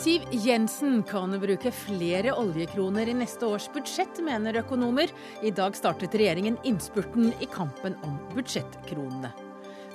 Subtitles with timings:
[0.00, 5.12] Siv Jensen kan bruke flere oljekroner i neste års budsjett, mener økonomer.
[5.44, 9.28] I dag startet regjeringen innspurten i kampen om budsjettkronene.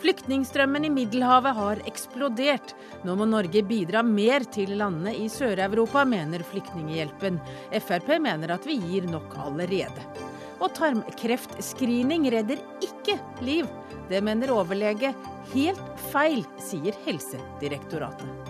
[0.04, 2.76] Flyktningstrømmen i Middelhavet har eksplodert.
[3.02, 7.42] Nå må Norge bidra mer til landene i Sør-Europa, mener Flyktninghjelpen.
[7.82, 10.06] Frp mener at vi gir nok allerede.
[10.62, 13.70] Og tarmkreftscreening redder ikke liv.
[14.10, 15.14] Det mener overlege
[15.54, 18.45] helt feil, sier Helsedirektoratet.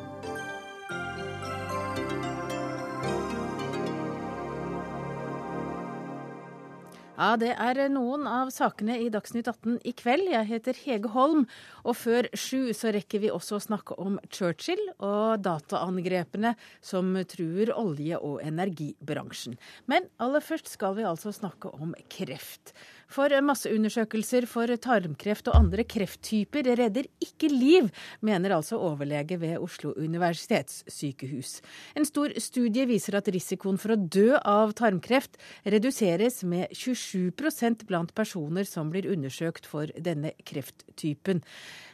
[7.15, 10.27] Ja, det er noen av sakene i Dagsnytt 18 i kveld.
[10.33, 11.45] Jeg heter Hege Holm,
[11.87, 17.71] og før sju så rekker vi også å snakke om Churchill og dataangrepene som truer
[17.71, 19.55] olje- og energibransjen.
[19.87, 22.75] Men aller først skal vi altså snakke om kreft.
[23.11, 27.89] For masseundersøkelser for tarmkreft og andre krefttyper redder ikke liv,
[28.25, 31.59] mener altså overlege ved Oslo universitetssykehus.
[31.95, 35.37] En stor studie viser at risikoen for å dø av tarmkreft
[35.70, 41.43] reduseres med 27% blant personer som blir undersøkt for denne krefttypen.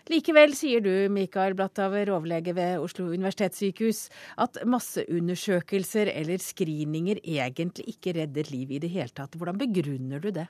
[0.10, 4.08] Likevel sier du, Mikael Blatthaver, overlege ved Oslo universitetssykehus,
[4.42, 9.38] at masseundersøkelser eller screeninger egentlig ikke redder liv i det hele tatt.
[9.38, 10.48] Hvordan begrunner du det?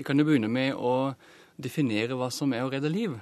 [0.00, 1.12] Vi kan jo begynne med å
[1.60, 3.18] definere hva som er å redde liv.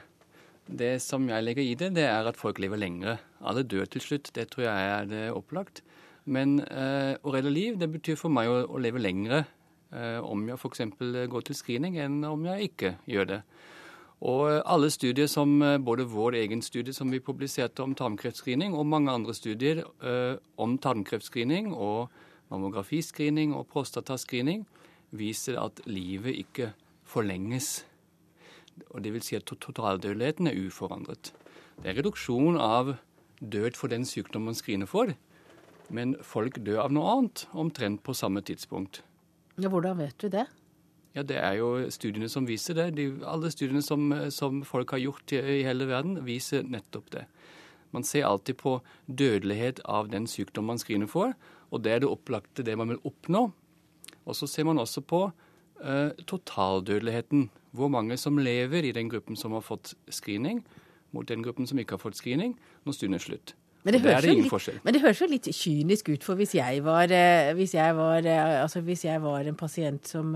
[0.63, 3.17] Det som jeg legger i det, det er at folk lever lengre.
[3.43, 5.83] Alle dør til slutt, det tror jeg er det opplagt.
[6.31, 9.41] Men eh, å redde liv, det betyr for meg å, å leve lengre
[9.91, 10.85] eh, om jeg f.eks.
[11.35, 13.43] går til screening, enn om jeg ikke gjør det.
[14.23, 18.79] Og eh, alle studier som eh, både vår egen studie som vi publiserte om tarmkreftscreening,
[18.79, 22.07] og mange andre studier eh, om tarmkreftscreening og
[22.55, 24.63] mammografiscreening og prostatascreening,
[25.11, 26.73] viser at livet ikke
[27.09, 27.85] forlenges.
[28.93, 31.33] Og det vil si at totaldødeligheten er uforandret.
[31.79, 32.97] Det er reduksjon av
[33.41, 35.15] død for den sykdommen man screener for,
[35.95, 39.03] men folk dør av noe annet omtrent på samme tidspunkt.
[39.59, 40.47] Ja, Hvordan vet du det?
[41.15, 42.95] Ja, Det er jo studiene som viser det.
[42.95, 47.25] De, alle studiene som, som, folk har gjort i, i hele verden, viser nettopp det.
[47.91, 51.33] Man ser alltid på dødelighet av den sykdommen man screener for,
[51.73, 53.49] og det er det opplagte det man vil oppnå.
[54.29, 55.23] Og så ser man også på
[55.81, 57.49] eh, totaldødeligheten.
[57.77, 60.63] Hvor mange som lever i den gruppen som har fått screening,
[61.13, 63.55] mot den gruppen som ikke har fått screening, når stunden er slutt.
[63.87, 67.13] Men det, det litt, men det, høres jo litt kynisk ut, for hvis jeg var,
[67.15, 70.35] eh, hvis jeg var, eh, altså hvis jeg var en pasient som,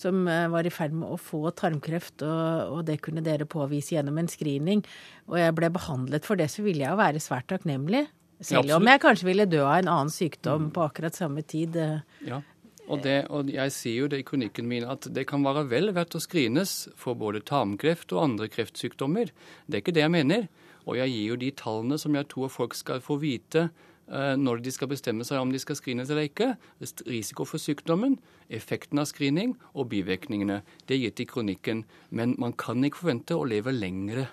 [0.00, 4.18] som, var i ferd med å få tarmkreft, og, og, det kunne dere påvise gjennom
[4.18, 4.82] en screening,
[5.28, 8.06] og jeg ble behandlet for det, så ville jeg jo være svært takknemlig.
[8.48, 10.74] Selv om jeg kanskje ville dø av en annen sykdom mm.
[10.74, 11.76] på akkurat samme tid.
[12.24, 12.40] Ja,
[12.88, 15.92] og, det, og, jeg sier jo det i kronikken min at det kan være vel
[15.96, 19.32] verdt å screenes for både tarmkreft og andre kreftsykdommer.
[19.66, 20.48] Det er ikke det jeg mener.
[20.88, 24.62] Og jeg gir jo de tallene som jeg tror folk skal få vite uh, når
[24.64, 26.54] de skal bestemme seg om de skal screenes eller ikke.
[26.80, 28.16] Risiko for sykdommen,
[28.48, 30.62] effekten av screening og bivirkningene.
[30.88, 31.84] Det er gitt i kronikken.
[32.08, 34.30] Men man kan ikke forvente å leve lengre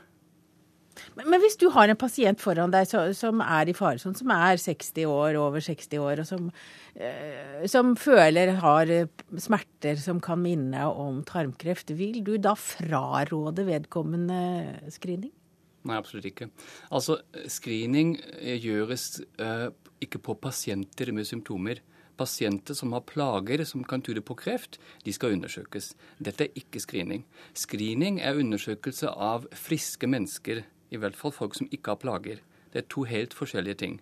[1.16, 4.34] men, men, hvis du har en pasient foran deg så, som er i faresonen, som
[4.36, 6.52] er 60 år, over 60 år, og som,
[6.96, 13.68] eh, som, føler har eh, smerter som kan minne om tarmkreft, vil du da fraråde
[13.68, 15.34] vedkommende screening?
[15.86, 16.50] Nei, absolutt ikke.
[16.90, 17.20] Altså,
[17.52, 19.68] Screening eh, gjøres eh,
[20.02, 21.82] ikke på pasienter med symptomer.
[22.18, 25.92] Pasienter som har plager som kan tyde på kreft, de skal undersøkes.
[26.24, 27.26] Dette er ikke screening.
[27.54, 30.64] Screening er undersøkelse av friske mennesker
[30.96, 32.44] i hvert fall folk som ikke har plager.
[32.74, 34.00] Det er to helt forskjellige ting.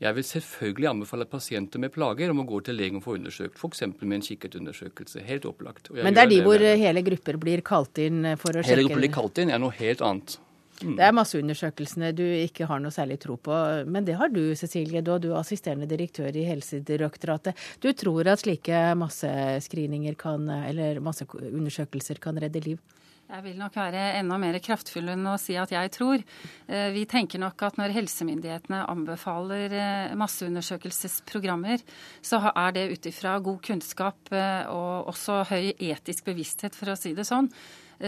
[0.00, 3.60] Jeg vil selvfølgelig anbefale pasienter med plager om å gå til legen og få undersøkt,
[3.60, 3.84] f.eks.
[4.00, 5.22] med en kikkertundersøkelse.
[5.28, 5.92] Helt opplagt.
[5.94, 8.86] Men det er de hvor hele grupper blir kalt inn for å hele sjekke Hele
[8.88, 10.38] grupper blir kalt inn er noe helt annet.
[10.80, 10.94] Mm.
[10.96, 13.56] Det er masseundersøkelsene du ikke har noe særlig tro på.
[13.84, 15.02] Men det har du, Cecilie.
[15.04, 17.58] Du er assisterende direktør i Helsedirektoratet.
[17.84, 22.80] Du tror at slike massescreeninger kan, eller masseundersøkelser kan redde liv?
[23.30, 26.22] Jeg vil nok være enda mer kraftfull enn å si at jeg tror.
[26.66, 31.84] Eh, vi tenker nok at når helsemyndighetene anbefaler eh, masseundersøkelsesprogrammer,
[32.26, 36.98] så er det ut ifra god kunnskap eh, og også høy etisk bevissthet, for å
[36.98, 37.52] si det sånn.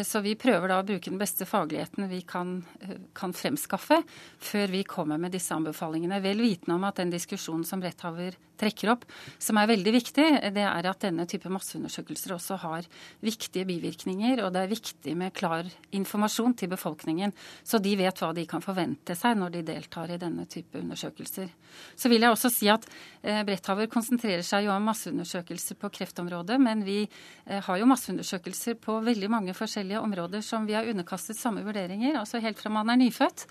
[0.09, 2.63] Så vi prøver da å bruke den beste fagligheten vi kan,
[3.13, 3.99] kan, fremskaffe,
[4.41, 6.23] før vi kommer med disse anbefalingene.
[6.25, 9.07] Vel vitende om at den diskusjonen som retthaver trekker opp,
[9.43, 12.87] som er veldig viktig, det er at denne type masseundersøkelser også har
[13.25, 17.35] viktige bivirkninger, og det er viktig med klar informasjon til befolkningen,
[17.67, 21.51] så de vet hva de kan forvente seg når de deltar i denne type undersøkelser.
[21.97, 22.85] Så vil jeg også si at
[23.23, 28.79] eh, Bretthaver konsentrerer seg jo om masseundersøkelser på kreftområdet, men vi eh, har jo masseundersøkelser
[28.83, 32.19] på veldig mange forskjellige områder som vi har underkastet samme vurderinger.
[32.21, 33.47] altså Helt fra man er nyfødt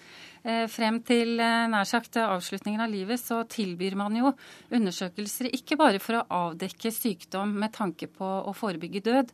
[0.45, 4.33] eh, frem til eh, nær sagt avslutningen av livet, så tilbyr man jo
[4.69, 9.31] undersøkelser ikke bare for å avdekke sykdom med tanke på å forebygge død,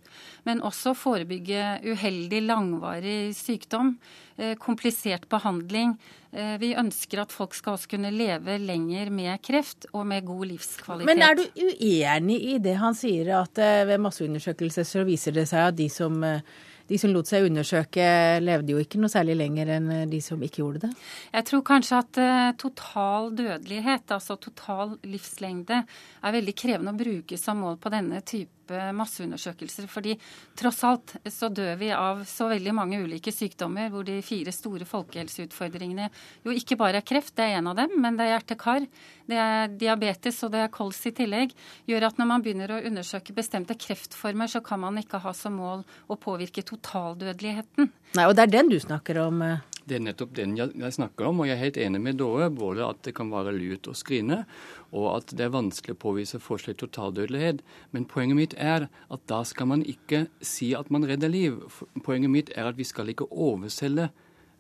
[0.48, 3.98] men også forebygge uheldig, langvarig sykdom,
[4.62, 5.96] komplisert behandling.
[6.32, 11.10] Vi ønsker at folk skal også kunne leve lenger med kreft og med god livskvalitet.
[11.10, 15.72] Men er du uenig i det han sier, at ved masseundersøkelser så viser det seg
[15.72, 16.42] at de som, eh,
[16.88, 18.06] de som lot seg undersøke,
[18.44, 20.92] levde jo ikke noe særlig lenger enn eh, de som ikke gjorde det?
[21.34, 25.82] Jeg tror kanskje at uh, total dødelighet, altså total livslengde,
[26.24, 28.24] er veldig krevende å bruke som mål på denne
[28.68, 29.88] type masseundersøkelser.
[29.88, 30.18] fordi
[30.56, 34.86] tross alt så dør vi av så veldig mange ulike sykdommer, hvor de fire store
[34.86, 36.10] folkehelseutfordringene
[36.44, 38.88] jo ikke bare er kreft, det er en av dem, men det er hjerte-kar,
[39.28, 41.54] det er diabetes og det er kols i tillegg,
[41.88, 45.58] gjør at når man begynner å undersøke bestemte kreftformer, så kan man ikke ha som
[45.58, 47.92] mål å påvirke totaldødeligheten.
[48.18, 49.44] Nei, og det er den du snakker om?
[49.88, 49.90] Eh.
[49.90, 52.50] Det er nettopp den jeg snakker om, og jeg er helt enig med Dåre.
[52.50, 54.46] Både at det kan være lurt å skrine,
[54.92, 57.64] og at det er vanskelig å påvise forskjell i totaldødelighet.
[57.92, 61.62] Men poenget mitt er at da skal man ikke si at man redder liv.
[62.04, 64.10] Poenget mitt er at vi skal ikke overselge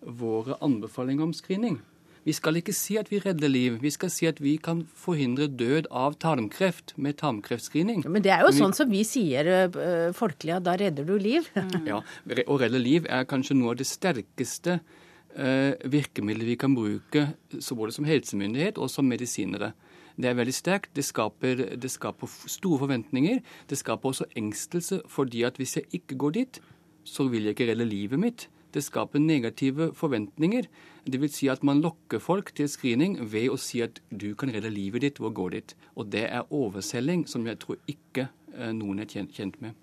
[0.01, 1.79] våre anbefalinger om screening.
[2.27, 5.47] Vi skal ikke si at vi redder liv, vi skal si at vi kan forhindre
[5.47, 8.03] død av tarmkreft med tarmkreftscreening.
[8.03, 8.59] Men det er jo vi...
[8.59, 11.47] sånn som vi sier uh, folkelig, at da redder du liv.
[11.87, 15.06] ja, å redde liv er kanskje noe av det sterkeste Eh,
[15.37, 19.73] virkemidler vi kan bruke både som helsemyndighet og som medisinere.
[20.17, 20.95] Det er veldig sterkt.
[20.97, 23.43] Det skaper, det skaper, store forventninger.
[23.69, 26.61] Det skaper også engstelse, fordi at hvis jeg ikke går dit,
[27.05, 28.47] så vil jeg ikke redde livet mitt.
[28.73, 30.65] Det skaper negative forventninger.
[31.05, 34.51] Det vil si at man lokker folk til screening ved å si at du kan
[34.53, 35.75] redde livet ditt ved å gå dit.
[35.95, 39.77] Og det er overselging som jeg tror ikke eh, noen er kjent med.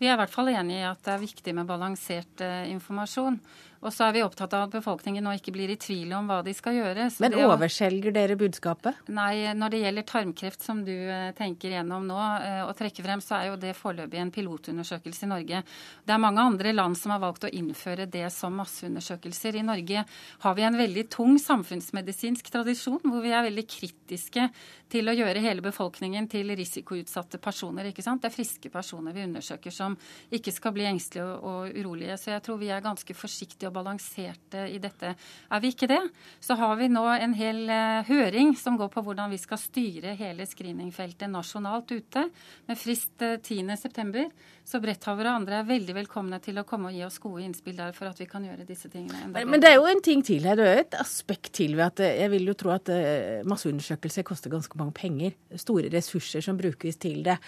[0.00, 3.36] Vi er i hvert fall enig i at det er viktig med balansert uh, informasjon.
[3.80, 6.40] Og så er vi opptatt av at befolkningen nå ikke blir i tvil om hva
[6.44, 7.06] de skal gjøre.
[7.24, 8.98] Men overselger dere budskapet?
[9.08, 12.18] Nei, når det gjelder tarmkreft, som du uh, tenker gjennom nå
[12.66, 15.62] og trekker frem, så er jo det foreløpig en pilotundersøkelse i Norge.
[16.04, 19.56] Det er mange andre land som har valgt å innføre det som masseundersøkelser.
[19.56, 20.04] I Norge
[20.44, 24.50] har vi en veldig tung samfunnsmedisinsk tradisjon, hvor vi er veldig kritiske
[24.90, 27.90] til å gjøre hele befolkningen til risikoutsatte personer.
[27.90, 28.22] ikke sant?
[28.22, 29.96] Det er friske personer vi undersøker som
[30.34, 32.18] ikke skal bli engstelige og, og urolige.
[32.18, 35.14] Så jeg tror vi er ganske forsiktige og balanserte i dette.
[35.50, 36.00] Er vi ikke det,
[36.42, 40.16] så har vi nå en hel uh, høring som går på hvordan vi skal styre
[40.18, 42.26] hele screeningfeltet nasjonalt ute,
[42.66, 44.26] med frist uh, eh, 10.9.
[44.70, 47.74] Så Bretthaver og andre er veldig velkomne til å komme og gi oss gode innspill
[47.74, 49.50] der for at vi kan gjøre disse tingene enda bedre.
[49.50, 50.60] Men det er jo en ting til her.
[50.60, 52.92] Det er et aspekt til ved at eh, jeg vil jo tro at
[53.50, 55.34] masseundersøkelser koster ganske mange penger.
[55.58, 57.40] Store ressurser som brukes til det.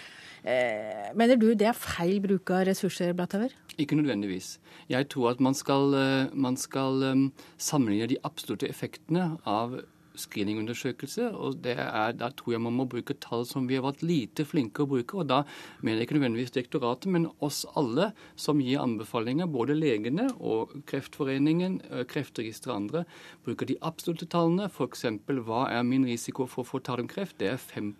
[1.14, 3.54] Mener du det er feil bruk av ressurser, Blattauer?
[3.78, 4.56] Ikke nødvendigvis.
[4.90, 9.78] Jeg tror at man skal, eh, man skal sammenligne de absolutte effektene av
[10.14, 11.30] screeningundersøkelse.
[11.32, 14.82] og er, Da tror jeg man må bruke tall som vi har vært lite flinke
[14.82, 15.14] å bruke.
[15.18, 15.42] og Da
[15.80, 21.80] mener jeg ikke nødvendigvis direktoratet, men oss alle som gir anbefalinger, både legene og Kreftforeningen,
[21.90, 23.04] eh, Kreftregisteret og andre,
[23.44, 24.68] bruker de absolutte tallene.
[24.68, 25.04] F.eks.
[25.26, 27.38] hva er min risiko for å få tarmkreft?
[27.38, 27.94] Det er 5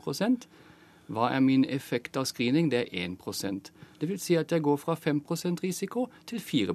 [1.09, 2.71] hva er min effekt av screening?
[2.71, 3.71] Det er 1
[4.01, 6.75] Det vil si at jeg går fra 5% risiko til 4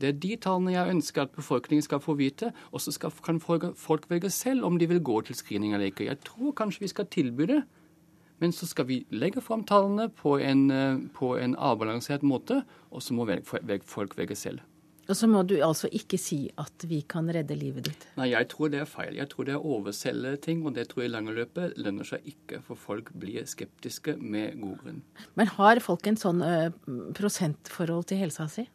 [0.00, 4.10] Det er de tallene jeg ønsker at befolkningen skal få vite, og så kan folk
[4.10, 6.04] velge selv om de vil gå til screening eller ikke.
[6.04, 7.62] Jeg tror kanskje vi skal tilby det.
[8.40, 13.02] Men så skal vi legge fram tallene på en, eh, på en avbalansert måte, og
[13.02, 13.26] så må
[13.84, 14.60] folk velge selv.
[15.08, 18.02] Og så må du altså ikke si at vi kan redde livet ditt.
[18.18, 19.16] Nei, jeg tror det er feil.
[19.16, 22.08] Jeg tror det er å overselge ting, og det tror jeg i lange løpet lønner
[22.08, 25.00] seg ikke, for folk blir skeptiske med god grunn.
[25.40, 26.52] Men har folk en sånn ø,
[27.16, 28.66] prosentforhold til helsa si?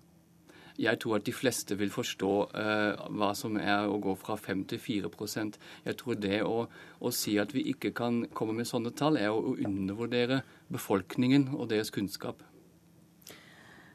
[0.82, 4.64] Jeg tror at de fleste vil forstå uh, hva som er å gå fra 5
[4.72, 6.64] til 4% Jeg tror det å,
[6.98, 10.42] å, si at vi ikke kan komme med sånne tall, er å undervurdere
[10.74, 12.42] befolkningen og deres kunnskap.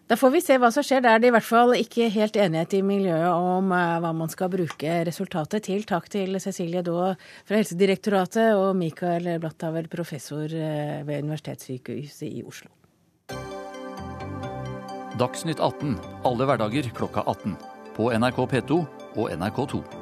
[0.08, 1.02] Da får vi se hva som skjer.
[1.04, 4.32] Det er det i hvert fall ikke helt enighet i miljøet om uh, hva man
[4.32, 5.84] skal bruke resultatet til.
[5.88, 7.10] Takk til Cecilie Daa
[7.44, 12.72] fra Helsedirektoratet og Mikael Blatthaver, professor uh, ved Universitetssykehuset i Oslo.
[15.20, 17.58] Dagsnytt 18 alle hverdager klokka 18.
[17.98, 18.82] På NRK P2
[19.18, 19.97] og NRK2.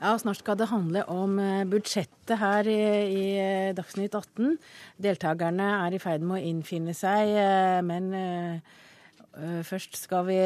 [0.00, 4.54] Ja, Snart skal det handle om eh, budsjettet her i, i eh, Dagsnytt 18.
[4.96, 8.08] Deltakerne er i ferd med å innfinne seg, eh, men
[9.64, 10.36] først skal vi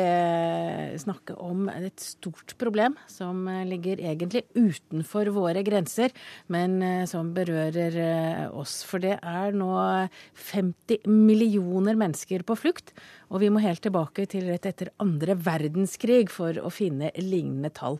[1.00, 6.12] snakke om et stort problem som ligger egentlig utenfor våre grenser,
[6.52, 7.96] men som berører
[8.52, 8.82] oss.
[8.84, 9.73] For det er nå
[10.37, 12.92] 50 millioner mennesker på flukt,
[13.31, 17.99] og vi må helt tilbake til rett etter andre verdenskrig for å finne lignende tall.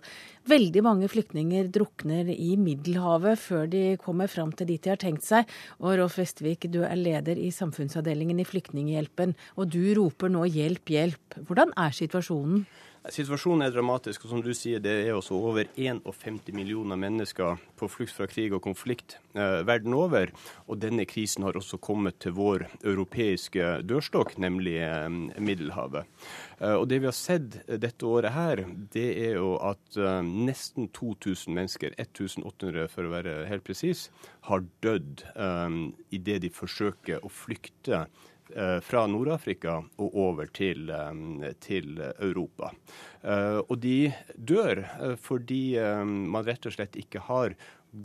[0.50, 5.25] Veldig mange flyktninger drukner i Middelhavet før de kommer fram til dit de har tenkt
[5.25, 5.49] seg.
[5.81, 10.93] Og Rolf Vestvik, du er leder i samfunnsavdelingen i Flyktninghjelpen, og du roper nå hjelp,
[10.93, 11.40] hjelp.
[11.49, 12.66] Hvordan er situasjonen?
[13.12, 17.88] Situasjonen er dramatisk, og som du sier, det er også over 51 millioner mennesker på
[17.92, 20.32] flukt fra krig og konflikt eh, verden over.
[20.73, 26.08] Og denne krisen har også kommet til vår europeiske dørstokk, nemlig eh, Middelhavet.
[26.64, 28.64] Eh, og det vi har sett dette året her,
[28.96, 34.08] det er jo at eh, nesten 2000 mennesker, 1800 for å være helt presis,
[34.49, 35.82] har dødd eh,
[36.16, 38.06] idet de forsøker å flykte
[38.85, 42.73] fra Nord-Afrika og over til, eh, til Europa.
[43.23, 44.85] Eh, og de dør
[45.21, 47.55] fordi man rett og slett ikke har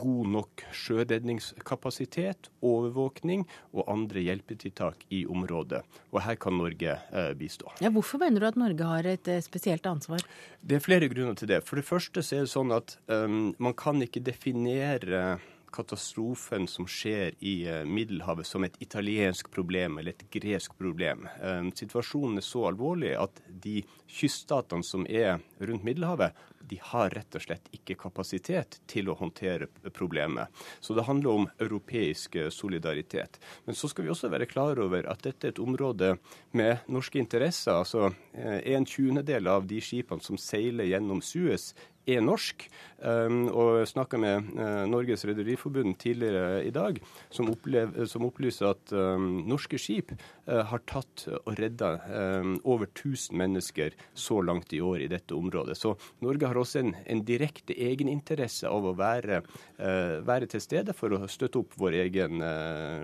[0.00, 3.42] god nok sjøredningskapasitet, overvåkning
[3.74, 5.82] og andre hjelpetiltak i området.
[6.14, 6.94] Og her kan Norge
[7.34, 7.72] bistå.
[7.82, 10.22] Ja, hvorfor mener du at Norge har et spesielt ansvar?
[10.62, 11.64] Det er flere grunner til det.
[11.66, 15.40] For det første så er det sånn at um, man kan ikke definere
[15.72, 21.26] katastrofen som skjer i eh, Middelhavet som et italiensk problem eller et gresk problem.
[21.42, 26.36] Eh, situasjonen er så alvorlig at de kyststatene som er rundt Middelhavet,
[26.70, 30.52] de har rett og slett ikke kapasitet til å håndtere problemet.
[30.80, 33.40] Så det handler om europeisk eh, solidaritet.
[33.64, 36.14] Men så skal vi også være klar over at dette er et område
[36.56, 37.80] med norske interesser.
[37.80, 41.72] Altså en tjuendedel av de skipene som seiler gjennom Suez,
[42.16, 42.68] er norsk.
[43.00, 46.98] og og snakka med uh, Norges Rederiforbund tidligere i dag,
[47.32, 51.92] som, opplever, som opplyser at um, norske skip uh, har tatt og redda
[52.40, 55.78] um, over 1000 mennesker så langt i år i dette området.
[55.78, 59.42] Så Norge har også en, en direkte egeninteresse av å være,
[59.80, 62.42] uh, være, til stede for å støtte opp vår egen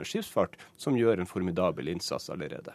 [0.06, 2.74] skipsfart, som gjør en formidabel innsats allerede.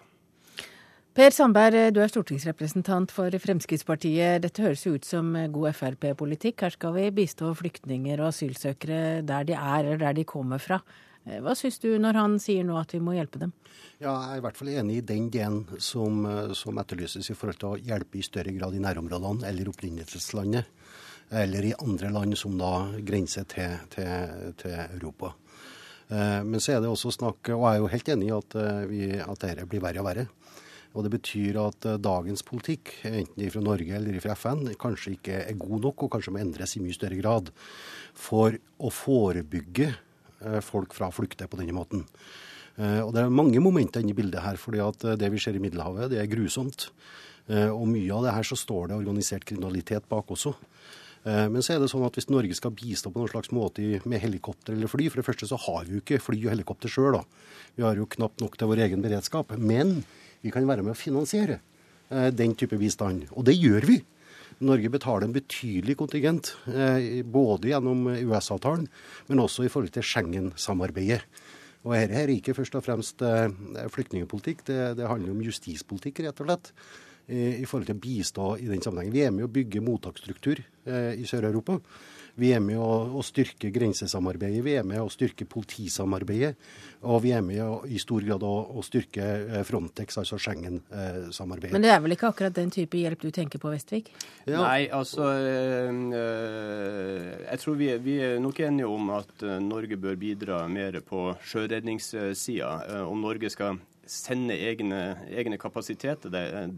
[1.12, 4.40] Per Sandberg, du er stortingsrepresentant for Fremskrittspartiet.
[4.46, 6.64] Dette høres jo ut som god Frp-politikk.
[6.64, 10.78] Her skal vi bistå flyktninger og asylsøkere der de er, eller der de kommer fra.
[11.28, 13.52] Eh, hva syns du når han sier nå at vi må hjelpe dem?
[14.00, 17.36] Ja, jeg er i hvert fall enig i den delen som, eh, som etterlyses i
[17.36, 20.72] forhold til å hjelpe i større grad i nærområdene eller opprinnelseslandet.
[21.44, 25.36] Eller i andre land som da grenser til, til, til Europa.
[26.08, 28.62] Eh, men så er det også snakk, og jeg er jo helt enig i at,
[28.88, 30.32] vi, at dette blir verre og verre.
[30.92, 35.42] Og Det betyr at eh, dagens politikk, enten fra Norge eller fra FN, kanskje ikke
[35.46, 37.52] er god nok, og kanskje må endres i mye større grad
[38.18, 42.04] for å forebygge eh, folk fra å flykte på denne måten.
[42.76, 44.60] Eh, og Det er mange momenter inne i bildet her.
[44.60, 46.92] fordi at Det vi ser i Middelhavet, det er grusomt.
[47.52, 50.54] Og mye av det her så står det organisert kriminalitet bak også.
[51.26, 54.22] Men så er det sånn at hvis Norge skal bistå på noen slags måte med
[54.22, 57.18] helikopter eller fly For det første så har vi jo ikke fly og helikopter sjøl.
[57.76, 59.52] Vi har jo knapt nok til vår egen beredskap.
[59.58, 60.06] Men
[60.42, 61.60] vi kan være med å finansiere
[62.10, 63.28] eh, den type bistand.
[63.36, 64.00] Og det gjør vi.
[64.62, 68.88] Norge betaler en betydelig kontingent, eh, både gjennom US-avtalen,
[69.30, 71.22] men også i forhold til Schengen-samarbeidet.
[71.82, 73.48] Og dette er ikke først og fremst eh,
[73.94, 76.76] flyktningpolitikk, det, det, handler om justispolitikk, rett og slett.
[77.32, 79.14] I forhold til å bistå i den sammenhengen.
[79.14, 80.58] Vi er med å bygge mottaksstruktur
[80.90, 81.78] i Sør-Europa.
[82.40, 86.56] Vi er med å, å styrke grensesamarbeidet, vi er med å styrke politisamarbeidet.
[87.02, 91.74] Og vi er med å, i stor grad å, å styrke eh, Frontex, altså Schengen-samarbeidet.
[91.74, 94.12] Men det er vel ikke akkurat den type hjelp du tenker på, Vestvik?
[94.46, 94.62] Ja.
[94.62, 95.92] Nei, altså øh,
[97.48, 103.06] Jeg tror vi, vi, er nok enige om at Norge bør bidra mer på sjøredningssida.
[103.10, 103.82] Om Norge skal
[104.12, 105.00] sende egne,
[105.32, 106.32] egne kapasiteter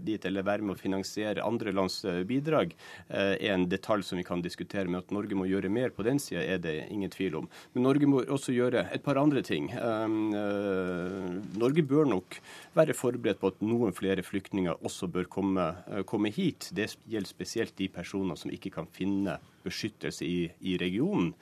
[0.06, 2.75] dit, eller være med å finansiere andre lands eh, bidrag,
[3.08, 4.86] eh, er en detalj som vi kan diskutere.
[4.86, 7.50] Men at Norge må gjøre mer på den sida, er det ingen tvil om.
[7.74, 9.72] Men Norge må også gjøre et par andre ting.
[9.74, 12.38] Um, uh, Norge bør nok
[12.78, 15.66] være forberedt på at noen flere flyktninger også bør komme,
[16.10, 16.70] komme hit.
[16.75, 21.34] Det gjelder spesielt de personer som ikke kan finne beskyttelse i, i regionen.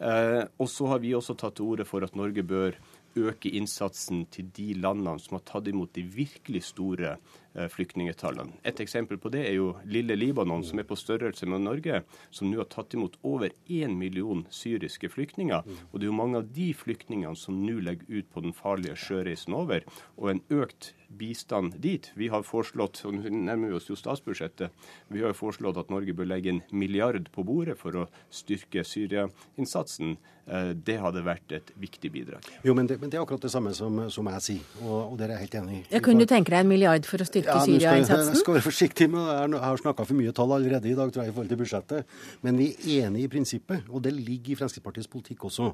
[0.00, 2.78] Eh, og så har vi også tatt til orde for at Norge bør
[3.20, 7.16] øke innsatsen til de landene som har tatt imot de virkelig store
[7.54, 8.54] flyktningetallene.
[8.64, 12.50] Et eksempel på det er jo lille Libanon, som er på størrelse med Norge, som
[12.50, 15.66] nå har tatt imot over én million syriske flyktninger.
[15.90, 18.98] Og det er jo mange av de flyktningene som nå legger ut på den farlige
[18.98, 19.86] sjøreisen over.
[20.16, 22.10] Og en økt bistand dit.
[22.14, 24.70] Vi har foreslått, og nå nærmer vi oss jo statsbudsjettet,
[25.10, 30.16] vi har foreslått at Norge bør legge en milliard på bordet for å styrke Syria-innsatsen.
[30.50, 32.46] Eh, det hadde vært et viktig bidrag.
[32.66, 35.18] Jo, men det, men det er akkurat det samme som, som jeg sier, og, og
[35.18, 35.82] det er jeg helt enig i.
[35.92, 38.34] Ja, kunne du tenke deg en milliard for å styrke styrke Ja, Syria-innsatsen?
[38.34, 39.36] jeg- skal være forsiktig med det.
[39.56, 42.04] Jeg har snakka for mye tall allerede i dag tror jeg, i forhold til budsjettet.
[42.42, 45.70] Men vi er enige i prinsippet, og det ligger i Fremskrittspartiets politikk også.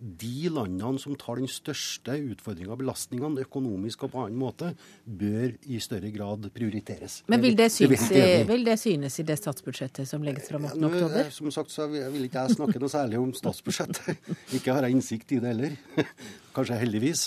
[0.00, 4.72] De landene som tar den største utfordringa og belastningene økonomisk og på annen måte,
[5.06, 7.22] bør i større grad prioriteres.
[7.28, 8.44] Men vil det, synes, det i.
[8.48, 10.78] vil det synes i det statsbudsjettet som legges fram 8.
[10.80, 11.30] Nå, oktober?
[11.30, 14.16] Som sagt så vil vil ikke jeg snakke noe særlig om statsbudsjettet.
[14.56, 15.76] Ikke har jeg innsikt i det heller.
[16.56, 17.26] Kanskje heldigvis,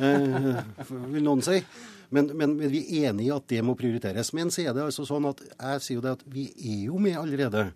[0.00, 0.58] eh,
[1.12, 1.62] vil noen si.
[2.10, 4.32] Men, men, men vi er enige i at det må prioriteres.
[4.36, 7.00] Men så er det altså sånn at jeg sier jo det at vi er jo
[7.02, 7.68] med allerede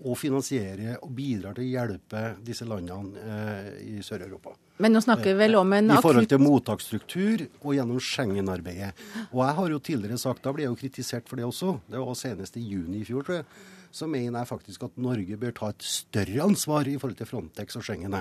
[0.00, 4.54] og finansierer og bidrar til å hjelpe disse landene eh, i Sør-Europa.
[4.80, 8.94] Men nå snakker vi vel om en I forhold til mottaksstruktur og gjennom Schengen-arbeidet.
[9.28, 12.00] Og jeg har jo tidligere sagt, da ble jeg jo kritisert for det også, det
[12.00, 13.48] var senest i juni i fjor, tror jeg,
[13.90, 17.78] så mener jeg faktisk at Norge bør ta et større ansvar i forhold til Frontex
[17.78, 18.14] og Schengen.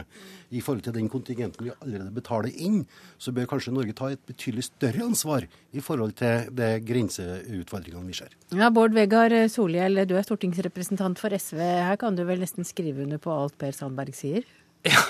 [0.49, 2.83] I forhold til den kontingenten vi allerede betaler inn,
[3.21, 8.17] så bør kanskje Norge ta et betydelig større ansvar i forhold til de grenseutfordringene vi
[8.21, 8.33] ser.
[8.55, 11.59] Ja, Bård Vegar Solhjell, du er stortingsrepresentant for SV.
[11.59, 14.47] Her kan du vel nesten skrive under på alt Per Sandberg sier?
[14.87, 15.01] Ja,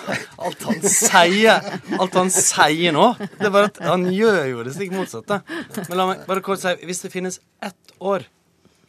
[0.41, 1.59] alt han sier
[2.01, 5.41] Alt han sier nå, det er bare at han gjør jo det stikk motsatte.
[5.85, 8.25] Men la meg bare kort si, hvis det finnes ett år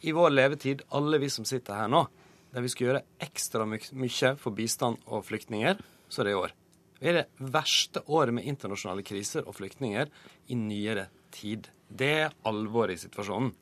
[0.03, 2.05] i vår levetid, alle vi som sitter her nå,
[2.53, 5.77] der vi skal gjøre ekstra my mye for bistand og flyktninger,
[6.11, 6.51] så er det i år.
[7.01, 10.09] Vi er det verste året med internasjonale kriser og flyktninger
[10.49, 11.69] i nyere tid.
[11.89, 13.53] Det er alvoret i situasjonen.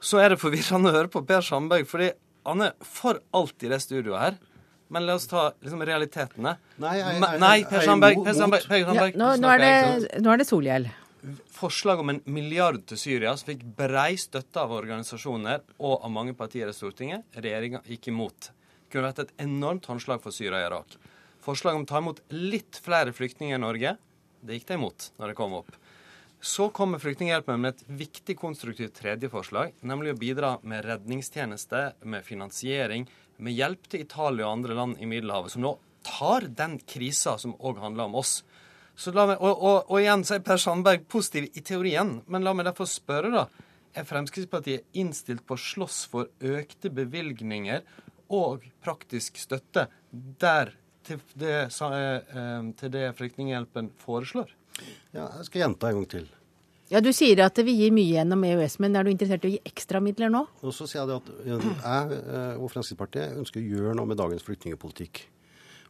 [0.00, 2.10] Så er det forvirrende å høre på Per Sandberg, fordi
[2.46, 4.38] han er for alt i det studioet her.
[4.90, 6.56] Men la oss ta liksom realitetene.
[6.82, 9.58] Nei, jeg- jeg, jeg- Nei, Per er Sandberg, per Sandberg, per Ja, nå, nå, er
[9.58, 10.90] det, nå er det Solhjell.
[11.52, 16.32] Forslag om en milliard til Syria, som fikk brei støtte av organisasjoner og av mange
[16.38, 17.26] partier i Stortinget.
[17.36, 18.50] Regjeringa gikk imot.
[18.50, 20.96] Det kunne vært et enormt håndslag for Syria og Irak.
[21.44, 23.94] Forslag om å ta imot litt flere flyktninger i Norge,
[24.40, 25.76] det gikk de imot når det kom opp.
[26.40, 32.24] Så kommer Flyktninghjelpen med et viktig konstruktivt tredje forslag, nemlig å bidra med redningstjeneste, med
[32.24, 33.04] finansiering,
[33.36, 35.74] med hjelp til Italia og andre land i Middelhavet, som nå
[36.06, 38.38] tar den krisa som òg handler om oss.
[38.96, 42.44] Så la meg, og, og, og igjen så er Per Sandberg positiv i teorien, men
[42.44, 43.46] la meg derfor spørre, da.
[43.96, 47.80] Er Fremskrittspartiet innstilt på å slåss for økte bevilgninger
[48.30, 50.74] og praktisk støtte der
[51.06, 54.52] til det, sa- eh, til det Flyktninghjelpen foreslår?
[55.12, 56.28] Ja, jeg skal gjenta en gang til.
[56.90, 59.50] Ja, Du sier at vi gir mye gjennom EØS, men er du interessert i å
[59.56, 60.44] gi ekstramidler nå?
[60.62, 64.18] Og så sier jeg at eh, jeg eh, og Fremskrittspartiet ønsker å gjøre noe med
[64.18, 65.24] dagens flyktningpolitikk.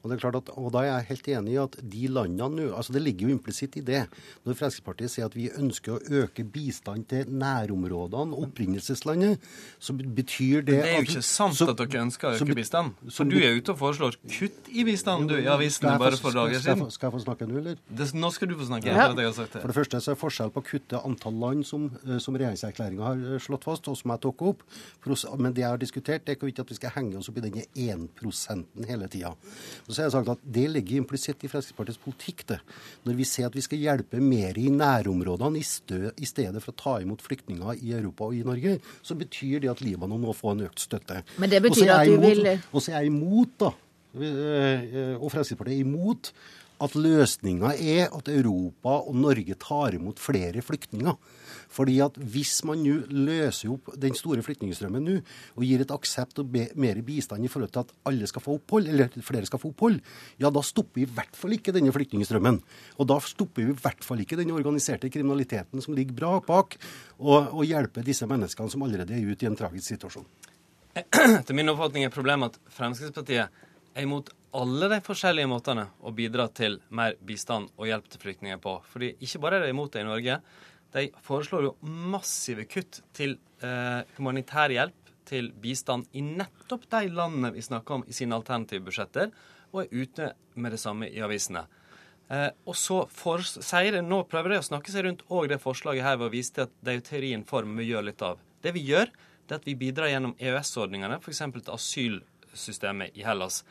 [0.02, 2.48] Og det er klart at, og da er jeg helt enig i at de landene
[2.56, 4.06] nå altså Det ligger jo implisitt i det.
[4.46, 9.38] Når Fremskrittspartiet sier at vi ønsker å øke bistand til nærområdene, opprinnelseslandet,
[9.78, 12.48] så betyr det at Det er jo ikke sant så- at dere ønsker å øke
[12.48, 12.92] så, bistand.
[13.12, 16.58] For du er ute og foreslår kutt i bistanden, du, i avisene bare for dager
[16.58, 16.86] skal jeg siden.
[16.86, 17.76] få- Skal jeg få snakke nå, eller?
[17.90, 18.86] Det, nå skal du få snakke.
[18.86, 19.10] Ja.
[19.10, 19.60] etter jeg har sagt det.
[19.62, 23.02] For det første så er forskjell på å kutte antall land som, eh, som regjeringserklæringa
[23.02, 24.62] har eh, slått fast, og som jeg tok opp.
[25.04, 27.36] Pros- Men det jeg har diskutert, det er ikke at vi skal henge oss opp
[27.38, 29.34] i denne 1% hele tida.
[29.90, 32.60] Så har jeg sagt at det ligger implisitt i Fremskrittspartiets politikk, det.
[33.06, 36.74] Når vi sier at vi skal hjelpe mer i nærområdene i, stø, i stedet for
[36.74, 40.36] å ta imot flyktninger i Europa og i Norge, så betyr det at Libanon må
[40.36, 41.22] få en økt støtte.
[41.42, 43.74] Men det betyr at du du vil Og så er jeg imot, da,
[44.20, 46.32] eh, og Fremskrittspartiet er imot
[46.80, 51.18] at løsninga er at Europa og Norge tar imot flere flyktninger.
[51.70, 55.16] Fordi at hvis man nå løser opp den store flyktningstrømmen nå,
[55.54, 58.56] og gir et aksept og be, mer bistand i forhold til at alle skal få
[58.58, 60.00] opphold, eller flere skal få opphold,
[60.42, 62.60] ja, da stopper vi i hvert fall ikke denne flyktningstrømmen.
[62.98, 66.76] Og da stopper vi i hvert fall ikke den organiserte kriminaliteten som ligger bra bak,
[67.20, 70.26] og, og hjelper disse menneskene som allerede er ute i en tragisk situasjon.
[71.38, 73.46] Etter min oppfatning er problemet at Fremskrittspartiet
[73.94, 78.58] er imot alle de forskjellige måtene å bidra til mer bistand og hjelp til flyktninger
[78.62, 78.76] på.
[78.90, 80.40] Fordi ikke bare er de imot det i Norge,
[80.94, 84.96] de foreslår jo massive kutt til eh, humanitær hjelp,
[85.30, 89.30] til bistand i nettopp de landene vi snakker om i sine alternative budsjetter,
[89.70, 91.62] og er ute med det samme i avisene.
[92.30, 95.60] Eh, og så for, sier det, Nå prøver de å snakke seg rundt òg det
[95.62, 98.06] forslaget her ved å vise til at det er jo teorien for, men vi gjør
[98.06, 98.42] litt av.
[98.62, 99.10] Det vi gjør,
[99.46, 101.42] det er at vi bidrar gjennom EØS-ordningene, f.eks.
[101.56, 103.64] til asylsystemet i Hellas.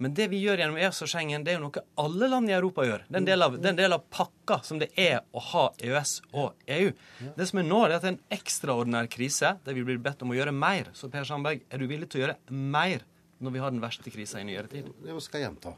[0.00, 2.54] Men det vi gjør gjennom EØS og Schengen, det er jo noe alle land i
[2.56, 3.02] Europa gjør.
[3.04, 6.14] Det er en del av, en del av pakka som det er å ha EØS
[6.32, 6.94] og EU.
[7.36, 10.24] Det som er nå, er at det er en ekstraordinær krise der vi blir bedt
[10.24, 10.88] om å gjøre mer.
[10.96, 13.04] Så Per Sandberg, er du villig til å gjøre mer
[13.44, 14.88] når vi har den verste krisa i nyere tid?
[15.04, 15.76] Det skal jeg gjenta.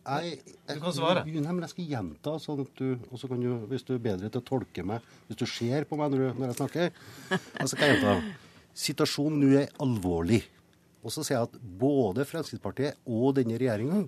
[0.00, 1.24] Jeg, jeg, Du kan svare.
[1.28, 4.30] Jeg, jeg skal gjenta, sånn at du, og så kan du, hvis du er bedre
[4.32, 6.94] til å tolke meg, hvis du ser på meg når jeg snakker,
[7.60, 8.16] så skal jeg gjenta.
[8.80, 10.40] Situasjonen nå er alvorlig.
[11.00, 14.04] Og så sier jeg at både Fremskrittspartiet og denne regjeringa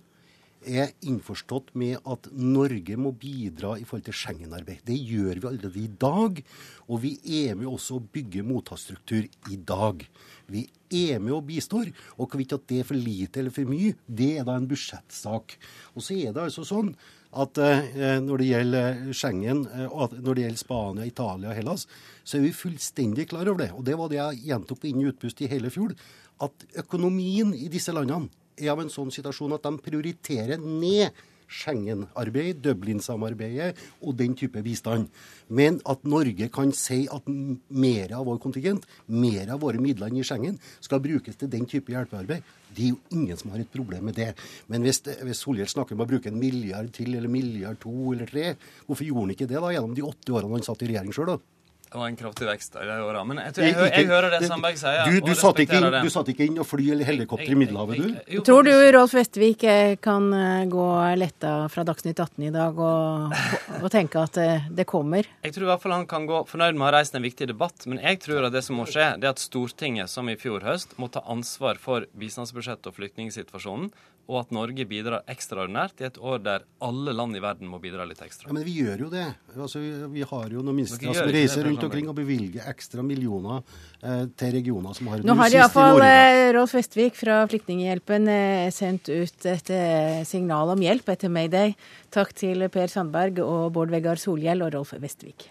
[0.63, 4.85] er innforstått med at Norge må bidra i forhold til Schengen-arbeid.
[4.87, 6.43] Det gjør vi allerede i dag.
[6.89, 10.05] Og vi er med også å bygge mottaksstruktur i dag.
[10.53, 10.67] Vi
[11.09, 11.91] er med og bistår.
[12.19, 15.59] Og hvorvidt at det er for lite eller for mye, det er da en budsjettsak.
[15.97, 16.95] Og så er det altså sånn
[17.43, 21.87] at eh, når det gjelder Schengen, eh, når det gjelder Spania, Italia og Hellas,
[22.23, 23.71] så er vi fullstendig klar over det.
[23.73, 25.97] Og det var det jeg gjentok på inn- og utpust i hele fjor.
[26.43, 31.13] At økonomien i disse landene er av en sånn situasjon at de prioriterer ned
[31.53, 35.11] Schengen-arbeid, Dublin-samarbeidet og den type bistand.
[35.53, 40.25] Men at Norge kan si at mer av vår kontingent, mer av våre midler i
[40.25, 44.09] Schengen, skal brukes til den type hjelpearbeid, det er jo ingen som har et problem
[44.09, 44.31] med det.
[44.73, 48.31] Men hvis, hvis Solhjell snakker om å bruke en milliard til, eller milliard to eller
[48.31, 48.55] tre,
[48.87, 51.35] hvorfor gjorde han ikke det da gjennom de åtte årene han satt i regjering sjøl,
[51.35, 51.52] da?
[51.93, 53.21] Det var en kraftig vekst i de åra.
[53.29, 55.11] Men jeg, tror, jeg, jeg, jeg, hører det Sandberg sier.
[55.13, 58.01] Du, du, satt ikke inn, du satt ikke inn og fly eller helikopter i Middelhavet,
[58.01, 58.39] du?
[58.49, 60.87] Tror du Rolf Vestvik eh, kan eh, gå
[61.21, 63.35] letta fra Dagsnytt 18 i dag og,
[63.83, 65.29] og, tenke at eh, det kommer?
[65.45, 67.51] Jeg tror i hvert fall han kan gå fornøyd med å ha reist en viktig
[67.53, 67.85] debatt.
[67.85, 70.65] Men jeg tror at det som må skje, det er at Stortinget, som i fjor
[70.65, 73.93] høst, må ta ansvar for bistandsbudsjettet og flyktningsituasjonen
[74.31, 78.07] og at Norge bidrar ekstraordinært i et år der alle land i verden må bidra
[78.09, 78.49] litt ekstra.
[78.49, 79.25] Ja, Men vi gjør jo det.
[79.57, 79.83] Altså,
[80.13, 83.63] vi, har jo noen ministre som reiser rundt omkring og bevilger ekstra millioner
[84.01, 89.11] eh, til regioner som har Nå har iallfall eh, Rolf Vestvik fra Flyktninghjelpen eh, sendt
[89.11, 91.75] ut et eh, signal om hjelp etter Mayday.
[92.15, 95.51] Takk til Per Sandberg og Bård Vegar Solhjell og Rolf Vestvik.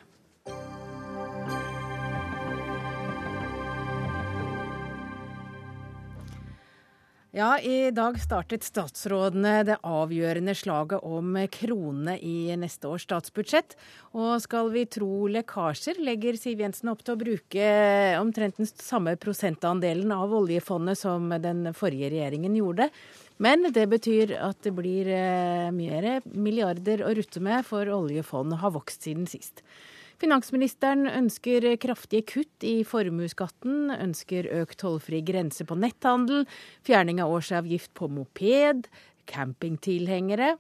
[7.32, 13.78] Ja, i dag startet statsrådene det avgjørende slaget om kronene i neste års statsbudsjett.
[14.20, 17.70] Og skal vi tro lekkasjer, legger Siv Jensen opp til å bruke
[18.20, 22.90] omtrent den samme prosentandelen av oljefondet som den forrige regjeringen gjorde.
[23.40, 25.08] Men det betyr at det blir
[25.72, 29.64] mer mye milliarder å rutte med, for oljefondet har vokst siden sist.
[30.22, 36.44] Finansministeren ønsker kraftige kutt i formuesskatten, ønsker økt tollfri grense på netthandel,
[36.86, 38.86] fjerning av årsavgift på moped,
[39.32, 40.54] campingtilhengere.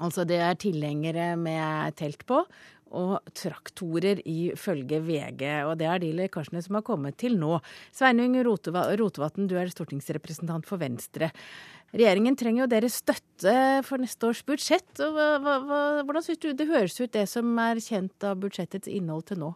[0.00, 2.40] Altså det er tilhengere med telt på,
[2.90, 5.44] og traktorer ifølge VG.
[5.68, 7.58] Og det er de lekkasjene som har kommet til nå.
[7.94, 11.30] Sveinung Rotevatn, du er stortingsrepresentant for Venstre.
[11.90, 13.54] Regjeringen trenger jo deres støtte
[13.86, 14.92] for neste års budsjett.
[15.00, 19.26] Hva, hva, hvordan syns du det høres ut, det som er kjent av budsjettets innhold
[19.30, 19.50] til nå?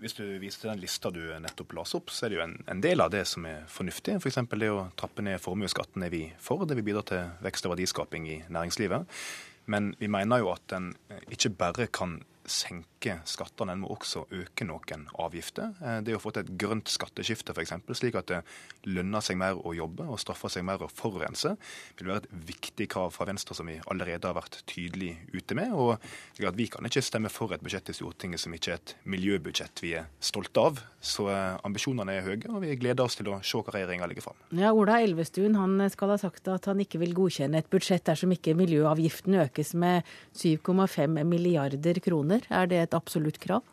[0.00, 2.54] Hvis du viser til den lista du nettopp las opp, så er det jo en,
[2.72, 4.14] en del av det som er fornuftig.
[4.16, 4.38] F.eks.
[4.46, 6.64] For det å trappe ned formuesskatten er vi for.
[6.64, 9.20] Det vil bidra til vekst og verdiskaping i næringslivet.
[9.70, 10.90] Men vi mener jo at en
[11.30, 15.72] ikke bare kan senke skattene, en må også øke noen avgifter.
[15.80, 18.40] Eh, det å få til et grønt skatteskifte f.eks., slik at det
[18.88, 21.54] lønner seg mer å jobbe og straffer seg mer å forurense,
[21.98, 25.74] vil være et viktig krav fra Venstre som vi allerede har vært tydelig ute med.
[25.74, 25.98] og
[26.38, 29.94] Vi kan ikke stemme for et budsjett i Stortinget som ikke er et miljøbudsjett vi
[30.00, 30.80] er stolte av.
[31.00, 34.28] Så eh, ambisjonene er høye, og vi gleder oss til å se hva regjeringa legger
[34.28, 34.40] fram.
[34.56, 38.32] Ja, Ola Elvestuen han skal ha sagt at han ikke vil godkjenne et budsjett dersom
[38.34, 42.29] ikke miljøavgiften økes med 7,5 milliarder kroner.
[42.30, 43.66] Er det et absolutt krav?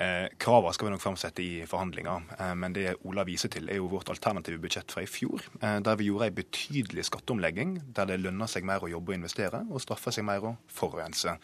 [0.00, 3.76] Eh, Kravene skal vi nok framsette i forhandlinger, eh, men det Ola viser til, er
[3.82, 8.08] jo vårt alternative budsjett fra i fjor, eh, der vi gjorde en betydelig skatteomlegging, der
[8.08, 11.36] det lønner seg mer å jobbe og investere, og straffer seg mer å forurense.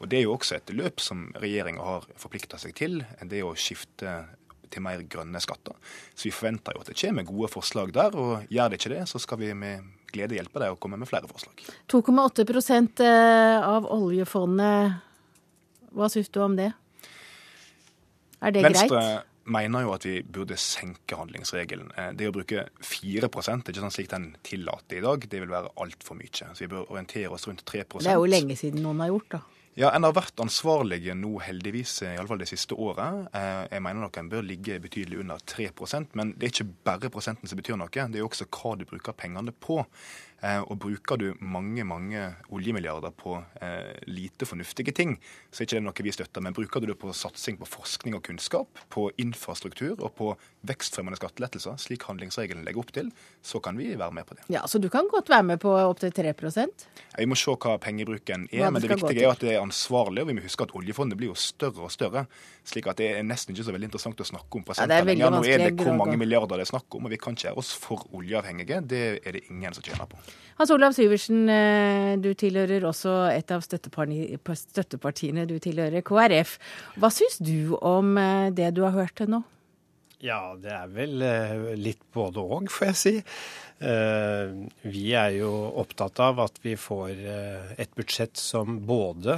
[0.00, 3.52] Og Det er jo også et løp som regjeringa har forplikta seg til, det å
[3.52, 4.24] skifte
[4.70, 5.76] til mer grønne skatter.
[6.14, 9.04] Så vi forventer jo at det kommer gode forslag der, og gjør det ikke det,
[9.08, 11.60] så skal vi med glede hjelpe deg å komme med flere forslag.
[11.92, 15.04] 2,8 eh, av oljefondet,
[15.96, 16.72] hva syns du om det?
[18.42, 19.34] Er det Venstre greit?
[19.48, 21.88] Mener jo at vi burde senke handlingsregelen.
[21.96, 25.72] Eh, det å bruke 4% ikke sånn slik den tillater i dag, det vil være
[25.80, 26.50] altfor mye.
[26.52, 29.30] Så vi bør orientere oss rundt 3 Det er jo lenge siden noen har gjort,
[29.38, 29.40] da.
[29.78, 33.28] Ja, En har vært ansvarlige nå heldigvis, i alle fall det siste året.
[33.32, 37.10] Eh, jeg mener nok en bør ligge betydelig under 3% men det er ikke bare
[37.14, 39.84] prosenten som betyr noe, det er jo også hva du bruker pengene på.
[40.38, 42.20] Eh, og bruker du mange mange
[42.54, 45.16] oljemilliarder på eh, lite fornuftige ting,
[45.50, 46.44] så er ikke det noe vi støtter.
[46.44, 50.30] Men bruker du det på satsing på forskning og kunnskap, på infrastruktur og på
[50.68, 53.10] vekstfremmende skattelettelser, slik handlingsregelen legger opp til,
[53.42, 54.46] så kan vi være med på det.
[54.54, 56.86] Ja, Så du kan godt være med på opptil 3%
[57.18, 58.70] Vi må se hva pengebruken er.
[58.70, 60.22] Men det viktige er at det er ansvarlig.
[60.22, 62.26] Og vi må huske at oljefondet blir jo større og større.
[62.68, 65.34] Slik at det er nesten ikke så veldig interessant å snakke om prosenter ja, lenger.
[65.34, 67.62] Nå er det hvor mange milliarder det er snakk om, og vi kan ikke gjøre
[67.64, 68.82] oss for oljeavhengige.
[68.86, 70.20] Det er det ingen som tjener på.
[70.58, 75.44] Hans Olav Syversen, eh, du tilhører også et av støttepartiene.
[75.46, 76.56] Du tilhører KrF.
[76.98, 79.44] Hva syns du om eh, det du har hørt til nå?
[80.18, 83.14] Ja, det er vel eh, litt både òg, får jeg si.
[83.78, 87.12] Vi er jo opptatt av at vi får
[87.78, 89.36] et budsjett som både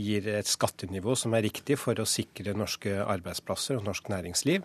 [0.00, 4.64] gir et skattenivå som er riktig for å sikre norske arbeidsplasser og norsk næringsliv.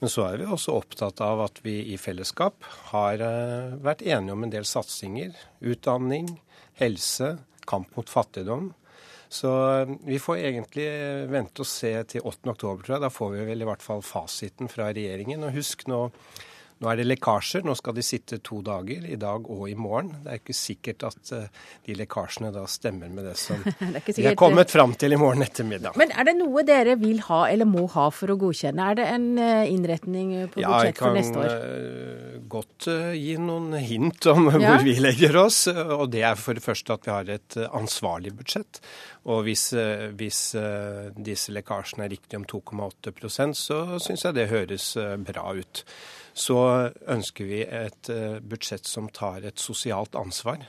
[0.00, 4.34] Men så er vi også opptatt av at vi i fellesskap har eh, vært enige
[4.34, 5.36] om en del satsinger.
[5.62, 6.32] Utdanning,
[6.80, 7.36] helse,
[7.70, 8.72] kamp mot fattigdom.
[9.32, 10.88] Så eh, vi får egentlig
[11.30, 12.50] vente og se til 8.
[12.56, 13.04] oktober, tror jeg.
[13.06, 15.46] Da får vi vel i hvert fall fasiten fra regjeringen.
[15.46, 16.08] Og husk nå
[16.82, 17.62] nå er det lekkasjer.
[17.66, 20.10] Nå skal de sitte to dager, i dag og i morgen.
[20.24, 23.62] Det er ikke sikkert at uh, de lekkasjene da stemmer med det som
[23.94, 25.94] det de er kommet fram til i morgen ettermiddag.
[26.00, 28.88] Men er det noe dere vil ha eller må ha for å godkjenne?
[28.90, 31.48] Er det en uh, innretning på ja, budsjett for neste år?
[31.54, 34.58] Jeg kan godt gi noen hint om ja.
[34.66, 35.64] hvor vi legger oss.
[35.70, 38.82] Og det er for det første at vi har et ansvarlig budsjett.
[39.30, 39.70] Og hvis,
[40.18, 40.40] hvis
[41.16, 44.90] disse lekkasjene er riktige om 2,8% så syns jeg det høres
[45.24, 45.84] bra ut
[46.34, 50.66] så ønsker vi et eh, budsjett som tar et sosialt ansvar.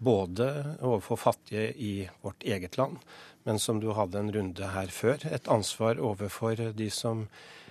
[0.00, 3.00] Både overfor fattige i vårt eget land,
[3.48, 7.26] men som du hadde en runde her før, et ansvar overfor de som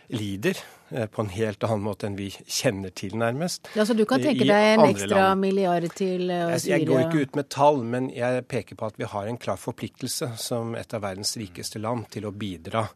[0.10, 0.58] lider
[0.90, 3.70] eh, på en helt annen måte enn vi kjenner til, nærmest.
[3.78, 5.42] Ja, Så du kan tenke deg en ekstra land.
[5.46, 6.50] milliard til Syria?
[6.56, 9.38] Jeg, jeg går ikke ut med tall, men jeg peker på at vi har en
[9.38, 12.88] klar forpliktelse som et av verdens rikeste land til å bidra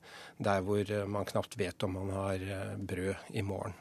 [0.41, 2.49] der hvor eh, man knapt vet om man har
[2.81, 3.77] brød i morgen.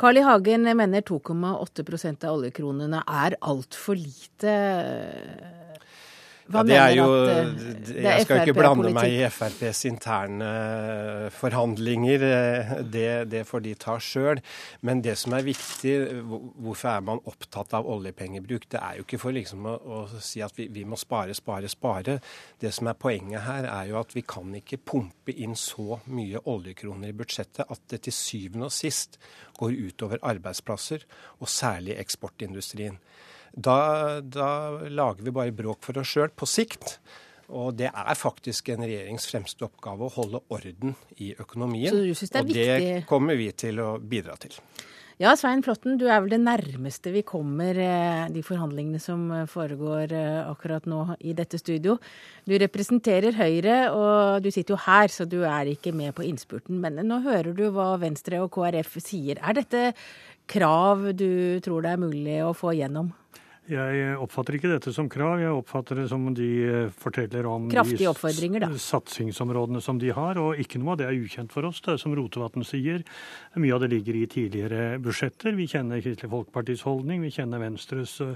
[0.00, 0.20] Carl I.
[0.24, 4.54] Hagen mener 2,8% av oljekronene er altfor lite.
[6.50, 10.48] Hva ja, det er jo, at det Jeg skal ikke blande meg i FrPs interne
[10.50, 12.24] eh, forhandlinger.
[12.26, 14.40] Eh, det, det får de ta sjøl.
[14.86, 15.94] Men det som er viktig,
[16.26, 18.66] hvorfor er man opptatt av oljepengebruk?
[18.72, 21.70] Det er jo ikke for liksom å, å si at vi, vi, må spare, spare,
[21.70, 22.18] spare.
[22.58, 26.42] Det som er poenget her, er jo at vi kan ikke pumpe inn så mye
[26.50, 29.20] oljekroner i budsjettet at det til syvende og sist
[29.60, 31.04] går utover arbeidsplasser,
[31.38, 32.98] og særlig eksportindustrien.
[33.52, 34.50] Da, da
[34.88, 36.98] lager vi bare bråk for oss sjøl på sikt.
[37.50, 41.90] Og det er faktisk en regjerings fremste oppgave å holde orden i økonomien.
[41.90, 42.54] Det og viktig?
[42.54, 44.54] det kommer vi til å bidra til.
[45.20, 49.42] Ja, Svein Flåtten, du er vel det nærmeste vi kommer eh, de forhandlingene som eh,
[49.50, 51.98] foregår eh, akkurat nå i dette studio.
[52.48, 56.80] Du representerer Høyre, og du sitter jo her, så du er ikke med på innspurten.
[56.80, 59.42] Men nå hører du hva Venstre og KrF sier.
[59.44, 59.90] Er dette
[60.48, 63.12] krav du tror det er mulig å få gjennom?
[63.68, 68.80] Jeg oppfatter ikke dette som krav, jeg oppfatter det som de eh, forteller om de
[68.82, 70.40] satsingsområdene som de har.
[70.40, 71.82] Og ikke noe av det er ukjent for oss.
[71.84, 73.04] Det er som Rotevatn sier,
[73.60, 75.54] mye av det ligger i tidligere budsjetter.
[75.58, 78.34] Vi kjenner Kristelig Folkepartis holdning, vi kjenner Venstres eh,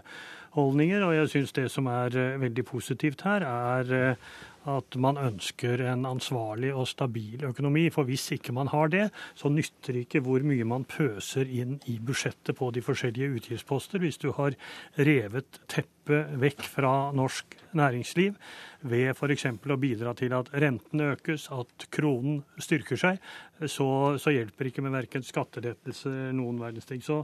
[0.59, 1.03] holdninger.
[1.09, 4.19] Og jeg syns det som er eh, veldig positivt her, er
[4.71, 7.87] at man ønsker en ansvarlig og stabil økonomi.
[7.93, 11.99] For hvis ikke man har det, så nytter ikke hvor mye man pøser inn i
[12.01, 14.03] budsjettet på de forskjellige utgiftsposter.
[14.03, 14.57] Hvis du har
[14.97, 18.37] revet teppet vekk fra norsk næringsliv
[18.85, 19.47] ved f.eks.
[19.49, 23.21] å bidra til at renten økes, at kronen styrker seg,
[23.65, 23.89] så,
[24.21, 27.03] så hjelper ikke med verken skattelettelse eller noen verdens ting.
[27.05, 27.23] Så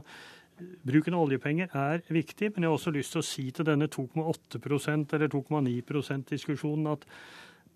[0.87, 3.87] Bruken av oljepenger er viktig, men jeg har også lyst til å si til denne
[3.91, 7.05] 2,8% eller 2,9 %-diskusjonen at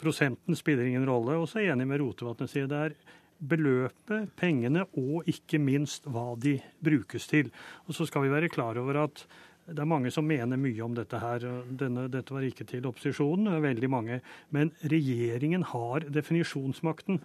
[0.01, 1.37] prosenten spiller ingen rolle.
[1.39, 2.97] Og så er jeg enig med Rotevatn sier det er
[3.35, 7.51] beløpet, pengene og ikke minst hva de brukes til.
[7.87, 9.25] Og så skal vi være klar over at
[9.65, 11.45] det er mange som mener mye om dette her.
[11.79, 14.19] Denne, dette var ikke til opposisjonen, det er veldig mange.
[14.53, 17.23] Men regjeringen har definisjonsmakten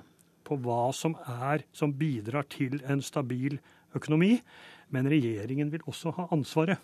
[0.48, 3.58] på hva som er som bidrar til en stabil
[3.96, 4.38] økonomi.
[4.94, 6.80] Men regjeringen vil også ha ansvaret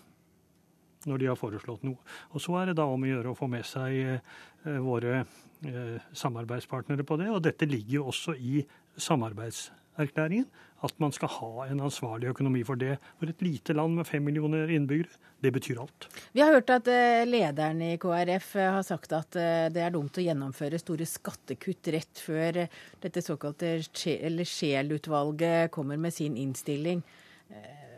[1.07, 1.99] når de har foreslått noe.
[2.33, 5.97] Og Så er det da om å gjøre å få med seg eh, våre eh,
[6.17, 7.29] samarbeidspartnere på det.
[7.33, 8.63] Og dette ligger jo også i
[8.97, 10.49] samarbeidserklæringen.
[10.85, 12.99] At man skal ha en ansvarlig økonomi for det.
[13.17, 15.09] For et lite land med fem millioner innbyggere,
[15.41, 16.05] det betyr alt.
[16.33, 19.37] Vi har hørt at eh, lederen i KrF har sagt at
[19.73, 22.63] det er dumt å gjennomføre store skattekutt rett før
[23.01, 27.01] dette såkalte Scheel-utvalget kommer med sin innstilling.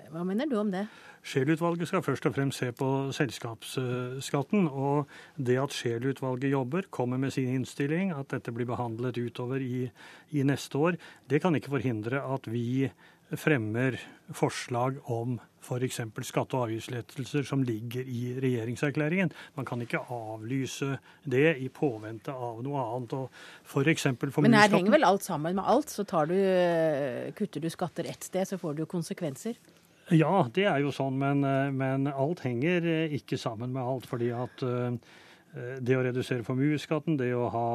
[0.10, 0.88] Hva mener du om det?
[1.26, 4.70] Scheel-utvalget skal først og fremst se på selskapsskatten.
[4.70, 9.90] Og det at Scheel-utvalget jobber, kommer med sin innstilling, at dette blir behandlet utover i,
[10.32, 12.90] i, neste år, det kan ikke forhindre at vi
[13.38, 14.00] fremmer
[14.34, 16.00] forslag om f.eks.
[16.26, 19.30] skatte- og avgiftslettelser som ligger i regjeringserklæringen.
[19.60, 20.96] Man kan ikke avlyse
[21.30, 23.14] det i påvente av noe annet.
[23.14, 23.30] Og
[23.64, 23.86] for
[24.32, 25.90] for Men her henger vel alt sammen med alt?
[25.90, 26.40] Så du,
[27.36, 29.60] kutter du skatter ett sted, så får du konsekvenser?
[30.10, 34.08] Ja, det er jo sånn, men, eh, men, alt henger eh, ikke sammen med alt.
[34.10, 34.98] fordi at eh,
[35.82, 37.70] det å redusere formuesskatten, det å ha,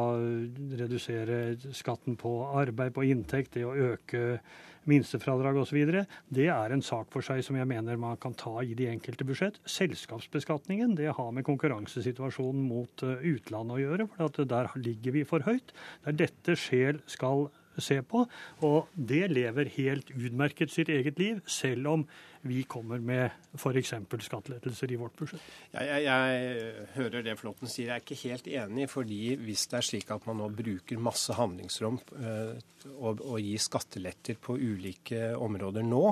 [0.78, 4.40] redusere skatten på arbeid, på inntekt, det å øke
[4.86, 5.80] minstefradrag osv.,
[6.28, 9.26] det er en sak for seg som jeg mener man kan ta i de enkelte
[9.26, 9.58] budsjett.
[9.66, 15.74] Selskapsbeskatningen det har med konkurransesituasjonen mot utlandet å gjøre, for der ligger vi for høyt.
[16.04, 17.48] Det er dette sjel skal
[17.82, 18.24] se på,
[18.66, 22.06] og det lever helt utmerket sitt eget liv, selv om
[22.44, 23.94] vi kommer med f.eks.
[24.26, 25.44] skattelettelser i vårt budsjett.
[25.72, 27.88] Jeg, jeg, jeg, hører det Flåtten sier.
[27.88, 28.88] Jeg er ikke helt enig.
[28.92, 32.58] fordi hvis det er slik at man nå bruker masse handlingsrom øh,
[32.98, 36.04] og, og gir skatteletter på ulike områder nå,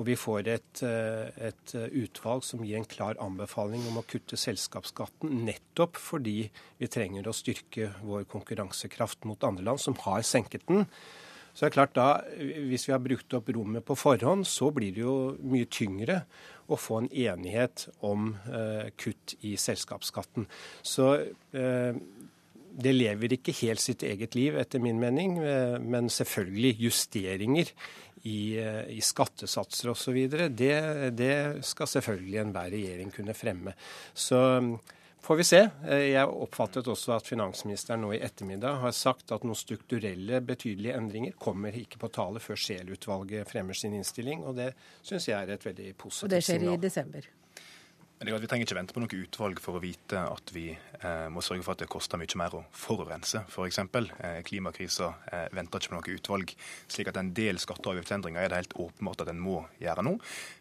[0.00, 4.38] og vi får et, eh, et, utvalg som gir en klar anbefaling om å kutte
[4.40, 6.38] selskapsskatten, nettopp fordi
[6.80, 10.86] vi trenger å styrke vår konkurransekraft mot andre land som har senket den.
[11.52, 14.94] Så det er klart da, Hvis vi har brukt opp rommet på forhånd, så blir
[14.94, 16.22] det jo mye tyngre
[16.72, 20.46] å få en enighet om eh, kutt i selskapsskatten.
[20.80, 21.12] Så
[21.52, 21.98] eh,
[22.72, 25.36] det lever ikke helt sitt eget liv, etter min mening.
[25.42, 27.72] Eh, men selvfølgelig justeringer
[28.22, 30.18] i, eh, i skattesatser osv.
[30.54, 30.72] Det,
[31.18, 33.74] det skal selvfølgelig enhver regjering kunne fremme.
[34.14, 34.40] Så
[35.22, 35.60] får vi se.
[35.88, 40.96] Eh, jeg oppfattet også at finansministeren nå i ettermiddag har sagt at noen strukturelle betydelige
[40.98, 45.54] endringer kommer ikke på tale før Scheel-utvalget fremmer sin innstilling, og det syns jeg er
[45.56, 46.28] et veldig positivt signal.
[46.30, 46.74] Og det skjer signal.
[46.78, 47.32] i desember?
[48.22, 51.64] Vi trenger ikke vente på noe utvalg for å vite at vi eh, må sørge
[51.66, 53.80] for at det koster mye mer å forurense, f.eks.
[53.82, 56.52] Eh, klimakrisa eh, venter ikke på noe utvalg.
[56.86, 60.06] slik at en del skatte- og avgiftsendringer er det helt åpenbart at en må gjøre
[60.06, 60.14] nå.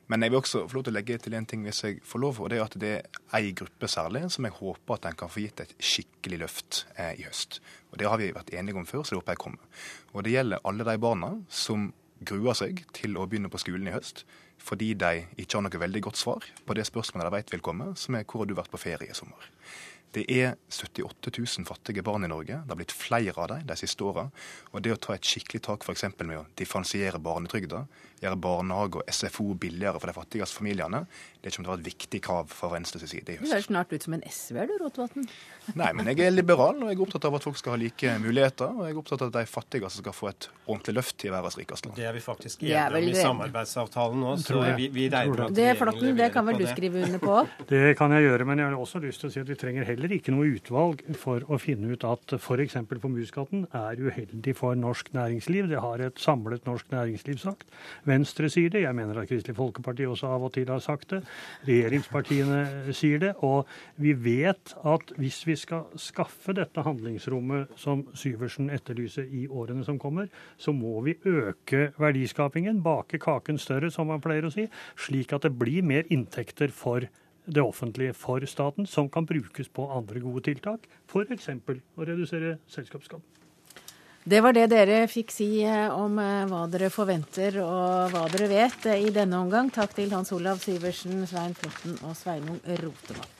[0.09, 2.25] Men jeg vil også få lov til å legge til en ting hvis jeg får
[2.25, 5.21] lov, og det er at det er ei gruppe særlig som jeg håper at en
[5.21, 7.61] kan få gitt et skikkelig løft eh, i høst.
[7.93, 9.85] Og Det har vi vært enige om før, så det håper jeg kommer.
[10.15, 11.91] Og det gjelder alle de barna som
[12.27, 14.25] gruer seg til å begynne på skolen i høst
[14.61, 17.87] fordi de ikke har noe veldig godt svar på det spørsmålet de vet vil komme,
[17.97, 19.47] som er hvor har du vært på ferie i sommer.
[20.11, 22.57] Det er 78 000 fattige barn i Norge.
[22.59, 24.25] Det har blitt flere av dem de siste åra.
[24.73, 26.03] Og det å ta et skikkelig tak f.eks.
[26.19, 27.85] med å differensiere barnetrygda,
[28.21, 31.05] gjøre barnehage og SFO billigere for de fattigste familiene,
[31.41, 33.49] det kommer til å være et viktig krav fra Venstres side i høst.
[33.49, 35.25] Du høres snart ut som en SV-er du, Rotevatn.
[35.77, 38.13] Nei, men jeg er liberal, og jeg er opptatt av at folk skal ha like
[38.21, 38.75] muligheter.
[38.77, 41.57] Og jeg er opptatt av at de fattigste skal få et ordentlig løft i verdens
[41.57, 41.97] rikeste land.
[41.97, 45.67] Det er vi faktisk enige om i samarbeidsavtalen nå, så vi, vi regner med Det,
[45.81, 47.39] Flåtten, det kan vel du skrive under på?
[47.71, 49.87] Det kan jeg gjøre, men jeg har også lyst til å si at vi trenger
[49.87, 52.77] heller ikke noe utvalg for å finne ut at f.eks.
[52.91, 55.71] formuesskatten er uheldig for norsk næringsliv.
[55.71, 57.65] Det har et samlet norsk næringsliv sagt.
[58.11, 58.83] Venstre sier det.
[58.83, 61.21] Jeg mener at Kristelig Folkeparti også av og til har sagt det.
[61.67, 63.31] Regjeringspartiene sier det.
[63.47, 63.69] Og
[64.01, 69.99] vi vet at hvis vi skal skaffe dette handlingsrommet som Syversen etterlyser i årene som
[70.01, 74.67] kommer, så må vi øke verdiskapingen, bake kaken større, som man pleier å si,
[74.99, 77.07] slik at det blir mer inntekter for
[77.45, 81.49] det offentlige for staten, som kan brukes på andre gode tiltak, f.eks.
[81.49, 83.40] å redusere selskapsskatten.
[84.23, 88.51] Det var det dere fikk si eh, om eh, hva dere forventer og hva dere
[88.51, 89.71] vet eh, i denne omgang.
[89.73, 93.39] Takk til Hans Olav Syversen, Svein Flåtten og Sveinung Rotevatn.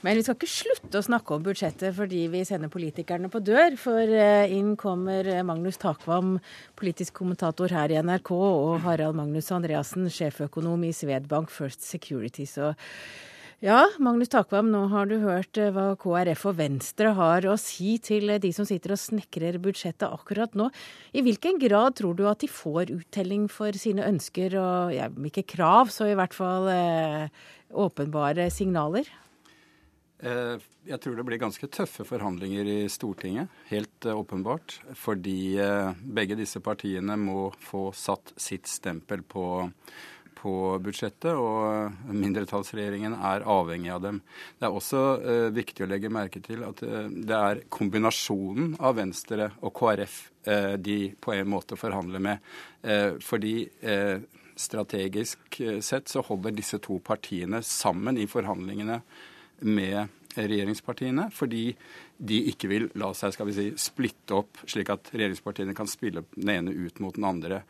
[0.00, 3.76] Men vi skal ikke slutte å snakke om budsjettet fordi vi sender politikerne på dør.
[3.76, 4.16] For
[4.48, 6.36] inn kommer Magnus Takvam,
[6.78, 12.54] politisk kommentator her i NRK, og Harald Magnus Andreassen, sjeføkonom i Svedbank First Securities.
[12.62, 12.78] Og
[13.58, 17.96] ja, Magnus Takvam, nå har du hørt eh, hva KrF og Venstre har å si
[17.98, 20.68] til eh, de som sitter og snekrer budsjettet akkurat nå.
[21.10, 25.42] I hvilken grad tror du at de får uttelling for sine ønsker og ja, ikke
[25.56, 29.10] krav, så i hvert fall eh, åpenbare signaler?
[30.22, 30.54] Eh,
[30.86, 34.78] jeg tror det blir ganske tøffe forhandlinger i Stortinget, helt åpenbart.
[35.02, 35.58] Fordi
[35.98, 39.66] begge disse partiene må få satt sitt stempel på
[40.38, 44.20] på budsjettet, og mindretallsregjeringen er avhengig av dem.
[44.58, 48.98] Det er også eh, viktig å legge merke til at eh, det er kombinasjonen av
[48.98, 52.52] Venstre og KrF eh, de på en måte forhandler med.
[52.82, 54.18] Eh, fordi eh,
[54.58, 59.00] strategisk eh, sett så holder disse to partiene sammen i forhandlingene
[59.66, 61.72] med regjeringspartiene, fordi
[62.18, 66.24] de ikke vil la seg skal vi si, splitte opp, slik at regjeringspartiene kan spille
[66.36, 67.62] den ene ut mot den andre.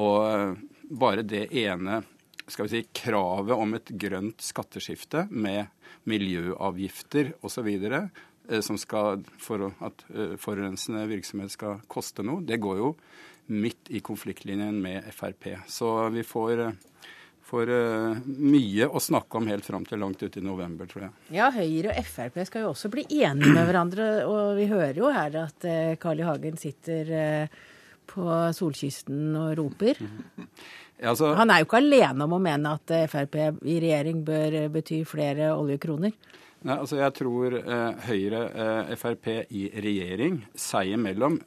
[0.00, 0.56] Og
[0.88, 2.02] bare det ene
[2.46, 5.66] skal vi si, kravet om et grønt skatteskifte med
[6.10, 7.70] miljøavgifter osv.
[8.48, 12.90] Eh, som skal, for at eh, forurensende virksomhet skal koste noe, det går jo
[13.54, 15.54] midt i konfliktlinjen med Frp.
[15.68, 17.08] Så vi får, eh,
[17.44, 17.72] får
[18.24, 21.12] mye å snakke om helt fram til langt ut i november, tror jeg.
[21.38, 24.08] Ja, Høyre og Frp skal jo også bli enige med hverandre.
[24.28, 25.68] Og vi hører jo her at
[26.00, 26.28] Carl I.
[26.28, 27.12] Hagen sitter
[28.08, 28.24] på
[28.56, 30.00] solkysten og roper.
[31.02, 33.36] Altså, Han er jo ikke alene om å mene at eh, Frp
[33.66, 36.14] i regjering bør eh, bety flere oljekroner.
[36.64, 41.40] Nei, altså Jeg tror eh, Høyre, eh, Frp i regjering seg imellom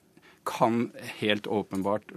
[0.47, 0.85] kan
[1.19, 2.13] helt åpenbart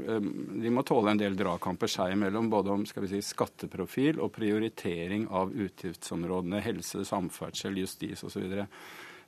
[0.62, 4.30] De må tåle en del dragkamper seg imellom, både om skal vi si, skatteprofil og
[4.36, 8.46] prioritering av utgiftsområdene helse, samferdsel, justis osv.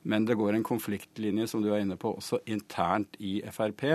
[0.06, 3.88] Men det går en konfliktlinje, som du er inne på, også internt i Frp,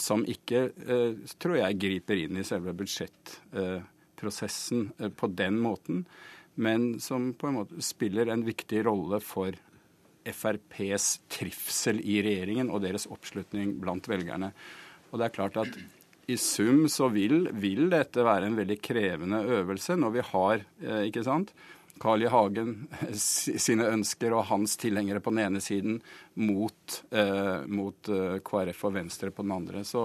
[0.00, 6.04] som ikke, eh, tror jeg, griper inn i selve budsjettprosessen eh, på den måten,
[6.60, 9.50] men som på en måte spiller en viktig rolle for
[10.26, 14.52] FrPs trivsel i regjeringen og deres oppslutning blant velgerne.
[15.10, 15.72] Og det er klart at
[16.30, 21.02] i sum så vil, vil dette være en veldig krevende øvelse når vi har eh,
[21.08, 21.48] ikke sant,
[22.00, 22.28] Carl I.
[22.30, 25.98] Hagen sine ønsker og hans tilhengere på den ene siden
[26.40, 29.84] mot, eh, mot eh, KrF og Venstre på den andre.
[29.84, 30.04] Så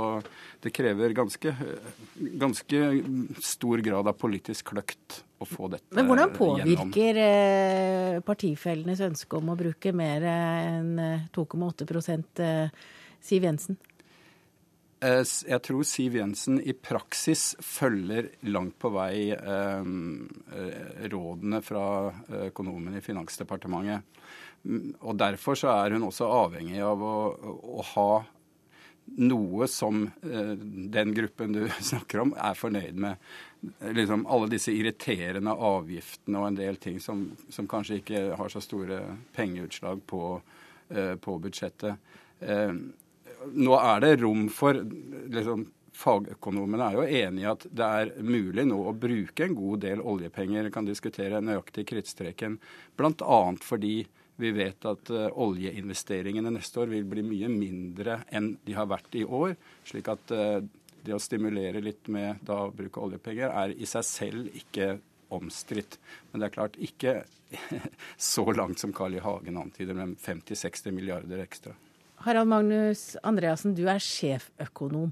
[0.63, 1.55] det krever ganske,
[2.41, 2.83] ganske
[3.43, 6.01] stor grad av politisk kløkt å få dette gjennom.
[6.01, 10.95] Men hvordan påvirker eh, partifellenes ønske om å bruke mer enn
[11.35, 12.87] 2,8 eh,
[13.23, 13.79] Siv Jensen?
[15.05, 19.89] Eh, Jeg tror Siv Jensen i praksis følger langt på vei eh,
[20.57, 21.85] eh, rådene fra
[22.47, 24.21] økonomen i Finansdepartementet.
[25.05, 27.17] Og Derfor så er hun også avhengig av å,
[27.77, 28.09] å ha
[29.21, 33.21] noe som den gruppen du snakker om, er fornøyd med.
[33.93, 38.63] Liksom alle disse irriterende avgiftene og en del ting som, som kanskje ikke har så
[38.65, 39.03] store
[39.37, 40.23] pengeutslag på,
[41.21, 42.01] på budsjettet.
[43.53, 48.65] Nå er det rom for liksom, Fagøkonomene er jo enige i at det er mulig
[48.67, 50.69] nå å bruke en god del oljepenger.
[50.69, 52.57] kan diskutere nøyaktig krittstreken.
[52.97, 53.39] Bl.a.
[53.63, 53.95] fordi
[54.35, 59.15] vi vet at uh, oljeinvesteringene neste år vil bli mye mindre enn de har vært
[59.15, 59.55] i år.
[59.87, 60.59] Slik at uh,
[61.05, 64.97] det å stimulere litt med da å bruke oljepenger er i seg selv ikke
[65.35, 65.99] omstridt.
[66.31, 67.15] Men det er klart ikke
[68.33, 69.23] så langt som Carl I.
[69.23, 71.75] Hagen antyder, med 50-60 milliarder ekstra.
[72.25, 75.11] Harald Magnus Andreassen, du er sjeføkonom.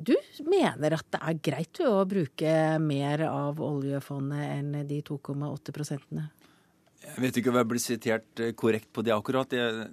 [0.00, 0.14] Du
[0.48, 6.30] mener at det er greit å bruke mer av oljefondet enn de 2,8 prosentene?
[7.04, 9.52] Jeg vet ikke om jeg blir sitert eh, korrekt på det akkurat.
[9.52, 9.90] Det,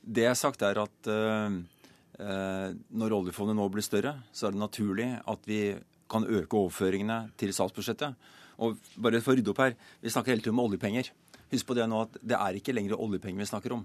[0.00, 1.60] det jeg har sagt, er at uh,
[2.96, 5.60] når oljefondet nå blir større, så er det naturlig at vi
[6.08, 8.16] kan øke overføringene til statsbudsjettet.
[8.64, 11.12] Og bare for å rydde opp her, Vi snakker hele tiden om oljepenger.
[11.52, 13.84] Husk på det nå at det er ikke lenger oljepenger vi snakker om.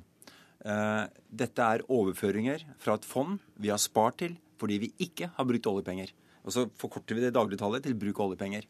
[0.61, 5.47] Uh, dette er overføringer fra et fond vi har spart til fordi vi ikke har
[5.49, 6.11] brukt oljepenger.
[6.45, 8.67] Og så forkorter vi det dagligtallet til bruk av oljepenger.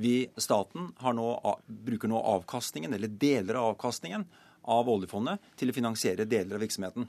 [0.00, 1.28] Vi, staten nå,
[1.66, 4.26] bruker nå avkastningen, eller deler av avkastningen
[4.70, 7.08] av oljefondet til å finansiere deler av virksomheten.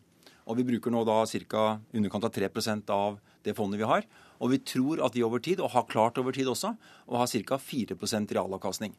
[0.50, 1.80] Og Vi bruker nå da ca.
[1.94, 4.04] underkant av 3% av det fondet vi har.
[4.42, 6.76] Og vi tror at vi over tid, og har klart over tid også,
[7.08, 7.58] å ha ca.
[7.58, 8.96] 4% realavkastning.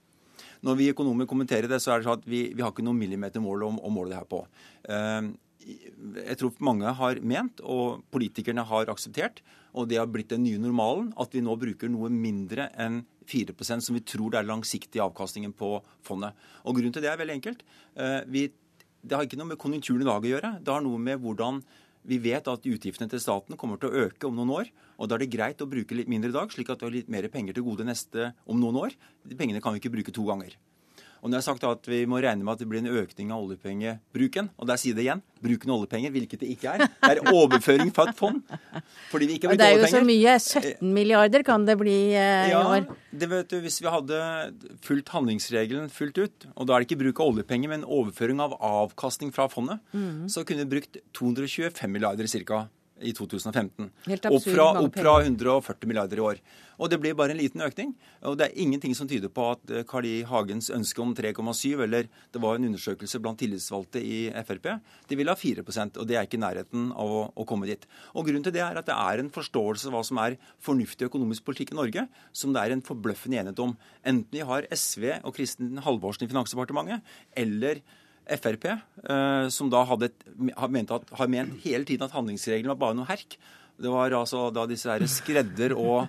[0.63, 2.99] Når vi økonomer kommenterer det, så er det sånn at vi, vi har ikke noe
[2.99, 4.45] millimetermål å, å måle det her på.
[4.87, 5.33] Uh,
[5.63, 9.43] jeg tror mange har ment, og politikerne har akseptert,
[9.73, 13.85] og det har blitt den nye normalen, at vi nå bruker noe mindre enn 4%
[13.87, 16.35] som vi tror det er langsiktig avkastningen på fondet.
[16.67, 17.63] Og Grunnen til det er veldig enkelt.
[18.35, 18.49] Vi,
[19.03, 20.51] det har ikke noe med konjunkturen i dag å gjøre.
[20.61, 21.63] Det har noe med hvordan
[22.03, 24.73] vi vet at utgiftene til staten kommer til å øke om noen år.
[24.99, 26.97] og Da er det greit å bruke litt mindre i dag, slik at vi har
[26.97, 28.97] litt mer penger til gode neste om noen år.
[29.25, 30.57] De pengene kan vi ikke bruke to ganger.
[31.23, 33.29] Og når jeg har sagt at vi må regne med at det blir en økning
[33.31, 36.83] av oljepengebruken, og der sier det igjen bruken av oljepenger, hvilket det ikke er.
[36.83, 38.41] Det er overføring fra et fond.
[39.13, 39.63] Fordi vi ikke har brukt oljepenger.
[39.63, 40.35] Det er jo så mye.
[40.83, 42.91] 17 milliarder kan det bli eh, ja, i år.
[43.23, 44.21] Det vet du, Hvis vi hadde
[44.83, 48.59] fulgt handlingsregelen fullt ut, og da er det ikke bruk av oljepenger, men overføring av
[48.59, 50.27] avkastning fra fondet, mm.
[50.33, 52.67] så kunne vi brukt 225 milliarder ca
[53.03, 53.91] i 2015.
[54.31, 56.43] Opp fra, opp fra 140 milliarder i år.
[56.83, 57.93] Og det blir bare en liten økning.
[58.27, 60.23] Og det er ingenting som tyder på at Carl I.
[60.27, 64.69] Hagens ønske om 3,7, eller det var en undersøkelse blant tillitsvalgte i Frp,
[65.09, 67.87] de vil ha 4% og det er ikke i nærheten av å, å, komme dit.
[68.17, 71.09] Og Grunnen til det er at det er en forståelse av hva som er fornuftig
[71.11, 73.75] økonomisk politikk i Norge, som det er en forbløffende enighet om.
[74.03, 77.05] Enten vi har SV og Kristin Halvorsen i Finansdepartementet,
[77.45, 77.83] eller
[78.27, 80.13] Frp, eh, som da hadde
[80.57, 83.39] har, ment at, har ment hele tiden at handlingsregelen var bare noe herk.
[83.83, 86.07] Det var altså da disse her skredder- og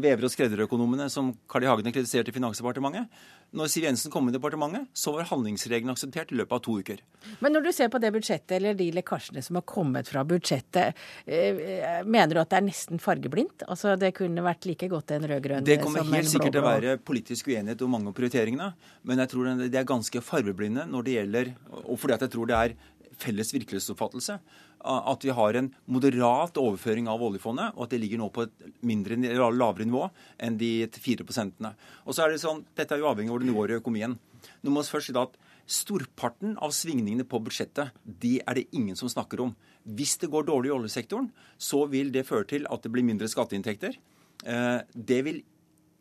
[0.00, 1.68] vever- og skredderøkonomene som Carl I.
[1.68, 3.08] Hagen kritiserte i Finansdepartementet.
[3.54, 7.02] Når Siv Jensen kom i departementet, så var handlingsregelen akseptert i løpet av to uker.
[7.44, 10.96] Men når du ser på det budsjettet, eller de lekkasjene som har kommet fra budsjettet,
[11.26, 13.66] eh, mener du at det er nesten fargeblindt?
[13.68, 15.68] Altså det kunne vært like godt en rød-grønn?
[15.68, 18.72] Det kommer helt sikkert til å være politisk uenighet om mange av prioriteringene,
[19.04, 21.54] men jeg tror det er ganske fargeblinde når det gjelder
[21.84, 22.74] Og fordi at jeg tror det er
[23.18, 24.38] felles virkelighetsoppfattelse
[24.84, 28.66] at vi har en moderat overføring av oljefondet, og at det ligger nå på et
[28.84, 30.08] mindre, lavere nivå
[30.44, 31.64] enn de 4%
[32.04, 34.18] Og så er det sånn, Dette er jo avhengig av hvor det går i økonomien.
[34.60, 38.98] Nå må vi først si at Storparten av svingningene på budsjettet det er det ingen
[39.00, 39.54] som snakker om.
[39.96, 43.30] Hvis det går dårlig i oljesektoren, så vil det føre til at det blir mindre
[43.32, 43.96] skatteinntekter.
[44.44, 45.40] Eh, det vil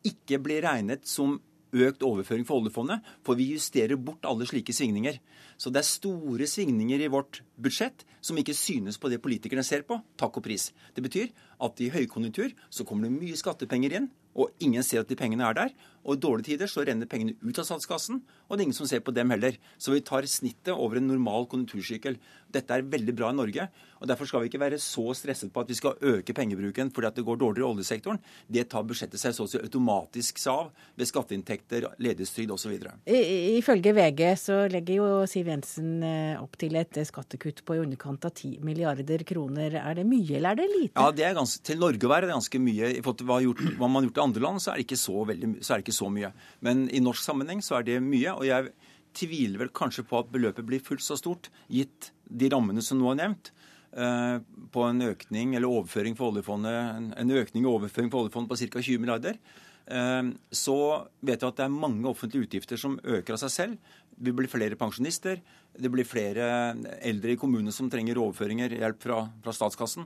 [0.03, 1.37] ikke bli regnet som
[1.73, 5.19] økt overføring for oljefondet, for vi justerer bort alle slike svingninger.
[5.57, 9.85] Så det er store svingninger i vårt budsjett som ikke synes på det politikerne ser
[9.87, 9.99] på.
[10.19, 10.71] Takk og pris.
[10.95, 15.09] Det betyr at i høykonjunktur så kommer det mye skattepenger inn, og ingen ser at
[15.09, 15.73] de pengene er der.
[16.03, 18.89] Og i dårlige tider så renner pengene ut av statskassen, og det er ingen som
[18.89, 19.55] ser på dem heller.
[19.79, 22.17] Så vi tar snittet over en normal konjunktursykkel.
[22.53, 23.67] Dette er veldig bra i Norge.
[24.01, 27.07] og Derfor skal vi ikke være så stresset på at vi skal øke pengebruken fordi
[27.07, 28.19] at det går dårligere i oljesektoren.
[28.51, 32.75] Det tar budsjettet seg så å si automatisk seg av ved skatteinntekter, ledighetstrygd osv.
[33.07, 38.27] Ifølge VG så legger jo Siv Jensen eh, opp til et skattekutt på i underkant
[38.27, 39.79] av 10 milliarder kroner.
[39.81, 40.93] Er det mye, eller er det lite?
[40.99, 42.91] Ja, det er ganske, Til Norge å være det ganske mye.
[42.99, 43.39] I forhold til hva,
[43.79, 45.79] hva man har gjort i andre land, så er, det ikke så veldig, så er
[45.79, 46.33] det ikke så mye.
[46.65, 48.33] Men i norsk sammenheng så er det mye.
[48.33, 48.73] og jeg
[49.13, 53.11] tviler vel kanskje på at beløpet blir fullt så stort, gitt de rammene som nå
[53.11, 53.51] er nevnt,
[53.93, 54.39] eh,
[54.73, 58.81] på en økning eller overføring for oljefondet, en økning i overføring for oljefondet på ca.
[58.81, 59.37] 20 milliarder.
[59.85, 60.77] Eh, så
[61.21, 63.77] vet vi at det er mange offentlige utgifter som øker av seg selv.
[64.17, 65.41] Det blir flere pensjonister.
[65.73, 70.05] Det blir flere eldre i kommunene som trenger overføringer, hjelp fra, fra statskassen.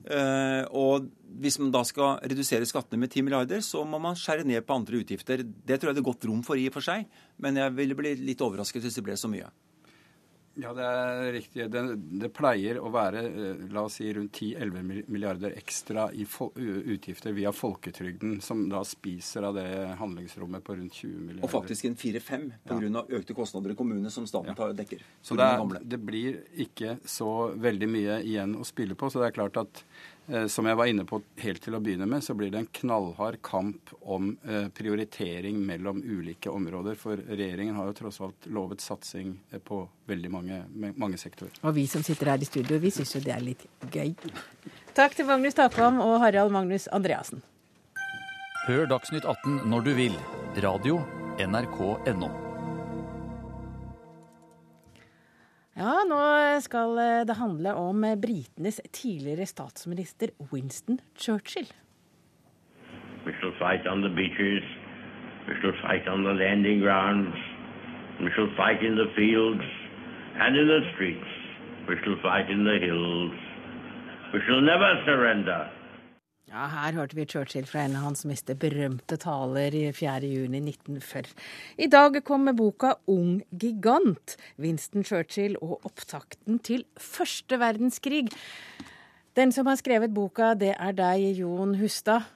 [0.00, 4.46] Uh, og hvis man da skal redusere skattene med 10 milliarder, så må man skjære
[4.48, 5.44] ned på andre utgifter.
[5.44, 7.04] Det tror jeg det er godt rom for i og for seg,
[7.40, 9.50] men jeg ville bli litt overrasket hvis det ble så mye.
[10.60, 11.66] Ja, det er riktig.
[11.72, 11.82] Det,
[12.22, 17.52] det pleier å være eh, la oss si, rundt 10-11 milliarder ekstra i utgifter via
[17.54, 19.68] folketrygden, som da spiser av det
[20.00, 21.46] handlingsrommet på rundt 20 milliarder.
[21.46, 22.80] Og faktisk en 4-5 pga.
[22.90, 23.04] Ja.
[23.20, 24.70] økte kostnader i kommunene som staten ja.
[24.76, 25.04] dekker.
[25.22, 29.10] Så det, er, det blir ikke så veldig mye igjen å spille på.
[29.10, 29.84] Så det er klart at
[30.46, 33.40] som jeg var inne på helt til å begynne med, så blir det en knallhard
[33.42, 36.98] kamp om eh, prioritering mellom ulike områder.
[37.00, 40.60] For regjeringen har jo tross alt lovet satsing eh, på veldig mange,
[40.94, 41.54] mange sektorer.
[41.62, 44.14] Og vi som sitter her i studio, vi syns jo det er litt gøy.
[44.96, 47.42] Takk til Magnus Takvam og Harald Magnus Andreassen.
[48.68, 50.20] Hør Dagsnytt 18 når du vil.
[50.62, 51.00] Radio
[51.40, 52.49] NRK.no.
[55.78, 56.18] Ja, nå
[56.64, 61.68] skal eh, det handle om eh, britenes tidligere statsminister Winston Churchill.
[63.24, 64.66] We shall fight on the beaches.
[65.46, 67.36] We shall fight on the landing grounds.
[68.18, 69.64] We shall fight in the fields
[70.42, 71.30] and in the streets.
[71.88, 73.32] We shall fight in the hills.
[74.34, 75.70] We shall never surrender.
[76.50, 81.28] Ja, her hørte vi Churchill fra en av hans mest berømte taler i 4.6.1940.
[81.78, 88.32] I dag kom boka 'Ung gigant', Winston Churchill og opptakten til første verdenskrig.
[89.36, 92.26] Den som har skrevet boka, det er deg, Jon Hustad.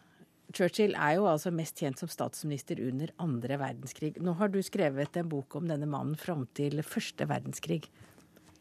[0.54, 4.14] Churchill er jo altså mest kjent som statsminister under andre verdenskrig.
[4.22, 7.82] Nå har du skrevet en bok om denne mannen fram til første verdenskrig.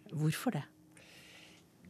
[0.09, 0.63] Hvorfor det?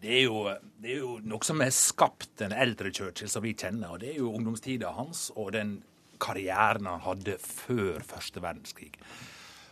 [0.04, 0.50] Det er, jo,
[0.84, 3.94] jo noe som har skapt den eldre Churchill som vi kjenner.
[3.94, 5.78] og Det er jo ungdomstida hans og den
[6.20, 8.92] karrieren han hadde før første verdenskrig.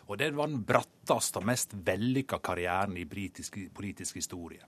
[0.07, 4.63] Og Det var den bratteste og mest vellykka karrieren i britisk politisk historie.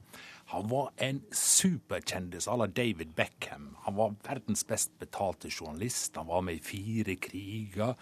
[0.51, 3.77] Han var en superkjendis à la David Beckham.
[3.85, 6.15] Han var verdens best betalte journalist.
[6.15, 7.95] Han var med i fire kriger.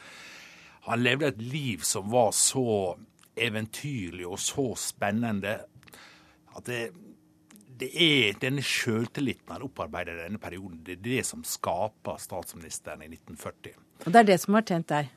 [0.89, 2.97] Han levde et liv som var så
[3.37, 5.59] eventyrlig og så spennende
[6.57, 6.91] at det,
[7.81, 13.01] det er denne sjøltilliten han opparbeider i denne perioden, det er det som skaper statsministeren
[13.05, 13.73] i 1940.
[14.05, 15.09] Og det er det som har tjent deg?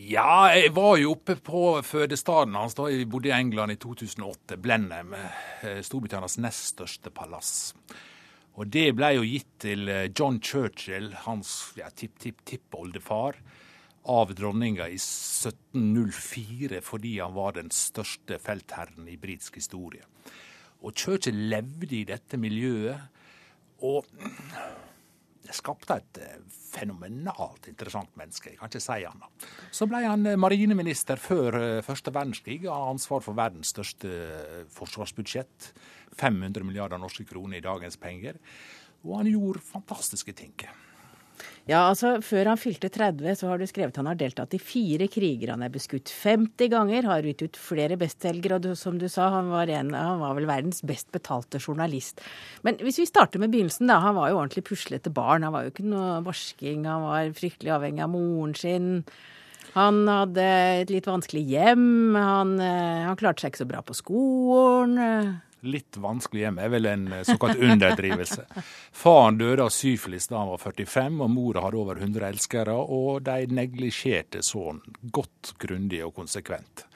[0.00, 4.56] Ja, jeg var jo oppe på fødestedet hans da jeg bodde i England i 2008,
[4.62, 7.74] Blenheim, eh, Storbritannias nest største palass.
[8.56, 13.36] Og det ble jo gitt til eh, John Churchill, hans ja, tipp-tipp-tippoldefar,
[14.10, 20.06] av dronninga i 1704 fordi han var den største feltherren i britisk historie.
[20.80, 23.18] Og Churchill levde i dette miljøet.
[23.84, 24.06] Og
[25.50, 28.52] det skapte et eh, fenomenalt interessant menneske.
[28.52, 29.46] Jeg kan ikke si annet.
[29.74, 34.12] Så ble han eh, marineminister før eh, første verdenskrig og har ansvar for verdens største
[34.76, 35.72] forsvarsbudsjett.
[36.20, 38.38] 500 milliarder norske kroner i dagens penger.
[39.02, 40.54] Og han gjorde fantastiske ting.
[41.70, 45.06] Ja, altså Før han fylte 30, så har du skrevet han har deltatt i fire
[45.12, 45.52] kriger.
[45.52, 49.52] Han er beskutt 50 ganger, har gitt ut flere bestselgere, og som du sa, han
[49.52, 52.24] var, en, han var vel verdens best betalte journalist.
[52.66, 54.00] Men hvis vi starter med begynnelsen, da.
[54.02, 55.46] Han var jo ordentlig puslete barn.
[55.46, 58.90] Han var jo ikke noe varsking, han var fryktelig avhengig av moren sin.
[59.76, 60.46] Han hadde
[60.80, 62.16] et litt vanskelig hjem.
[62.16, 65.40] Han, eh, han klarte seg ikke så bra på skolen.
[65.60, 68.46] Litt vanskelig hjem er vel en eh, såkalt underdrivelse.
[69.02, 73.22] Faren døde av syfilis da han var 45, og mora hadde over 100 elskere, og
[73.26, 74.80] de neglisjerte sønnen
[75.12, 76.86] godt, grundig og konsekvent.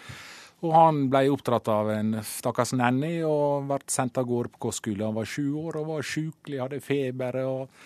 [0.64, 5.04] Og han ble oppdratt av en stakkars nanny og ble sendt av gårde på kostskole.
[5.04, 7.84] Han var sju år og var sjukelig, hadde feber og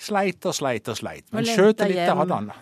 [0.00, 1.26] sleit og sleit og sleit.
[1.34, 2.52] Men skjøtelite hadde han.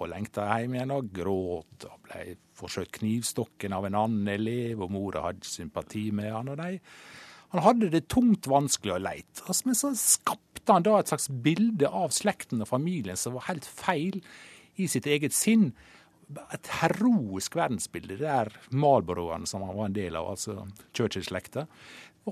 [0.00, 4.92] Og lengta hjem igjen og gråt og ble forsøkt knivstokken av en annen elev, og
[4.94, 6.48] mora hadde sympati med han.
[6.52, 6.78] og de
[7.50, 9.40] han hadde det tungt, vanskelig og leit.
[9.66, 13.66] Men så skapte han da et slags bilde av slekten og familien som var helt
[13.66, 14.20] feil
[14.78, 15.72] i sitt eget sinn.
[16.54, 21.66] Et heroisk verdensbilde der Marlboroene, som han var en del av, altså Churchill-slekta,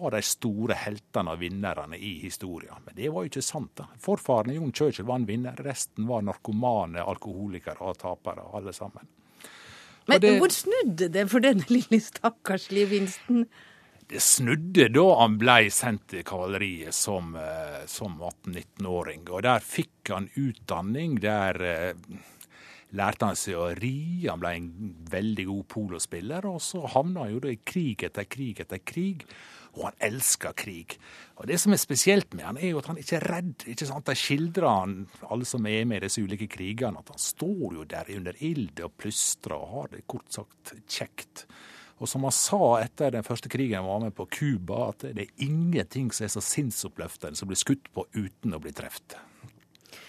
[0.00, 2.80] var de store heltene og vinnerne i historien.
[2.86, 3.72] Men det var jo ikke sant.
[3.78, 3.88] da.
[4.02, 9.08] Forfaren Jon Churchill var en vinner, resten var narkomane, alkoholikere og tapere, alle sammen.
[10.08, 13.44] Men det, hvor snudde det for denne lille stakkarslige Winston?
[14.08, 19.26] Det snudde da han ble sendt til kavaleriet som, eh, som 18-19-åring.
[19.28, 21.18] Og der fikk han utdanning.
[21.20, 22.22] Der eh,
[22.96, 24.24] lærte han seg å ri.
[24.24, 24.70] Han ble en
[25.12, 26.48] veldig god polospiller.
[26.48, 29.26] Og så havna han jo da i krig etter krig etter krig.
[29.76, 30.96] Og han elsker krig.
[31.36, 33.64] Og Det som er spesielt med han, er jo at han ikke er redd.
[33.66, 34.06] ikke sant?
[34.06, 37.84] De skildrer han, alle som er med i disse ulike krigene, at han står jo
[37.84, 41.46] der under ilden og plystrer og har det kort sagt kjekt.
[41.98, 45.26] Og som han sa etter den første krigen han var med på Cuba, at det
[45.26, 49.18] er ingenting som er så sinnsoppløftende som blir skutt på uten å bli truffet.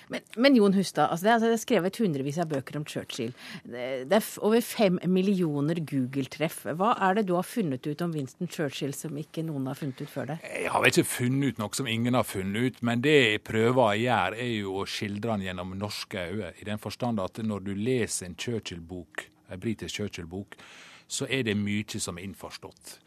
[0.10, 3.34] Men, men, Jon Hustad, altså det, altså det, er, skrevet hundrevis av bøker om Churchill.
[3.64, 6.64] Det er over fem millioner Google-treff.
[6.80, 10.02] Hva er det du har funnet ut om Winston Churchill som ikke noen har funnet
[10.02, 10.48] ut før deg?
[10.50, 13.84] Jeg har ikke funnet ut noe som ingen har funnet ut, men det jeg prøver
[13.86, 16.54] å gjøre, er jo å skildre han gjennom norske øyne.
[16.58, 20.58] I den forstand at når du leser en Churchill-bok, en britisk Churchill-bok,
[21.10, 22.98] så er det mye som er innforstått.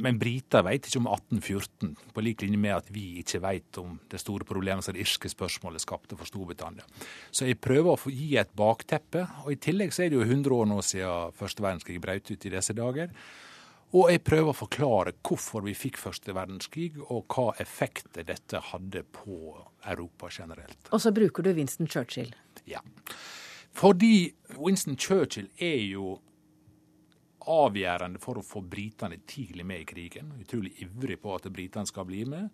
[0.00, 3.98] Men briter vet ikke om 1814, på lik linje med at vi ikke vet om
[4.10, 6.86] det store problemet som det irske spørsmålet skapte for Storbritannia.
[7.30, 9.26] Så jeg prøver å gi et bakteppe.
[9.44, 12.48] Og i tillegg så er det jo 100 år nå siden første verdenskrig brøt ut
[12.48, 13.12] i disse dager.
[13.94, 19.04] Og jeg prøver å forklare hvorfor vi fikk første verdenskrig, og hva effekter dette hadde
[19.14, 19.54] på
[19.86, 20.90] Europa generelt.
[20.90, 22.32] Og så bruker du Winston Churchill.
[22.66, 22.82] Ja.
[23.76, 26.16] Fordi Winston Churchill er jo
[27.50, 30.32] avgjørende for å få britene tidlig med i krigen.
[30.40, 32.50] Utrolig ivrig på at britene skal bli med.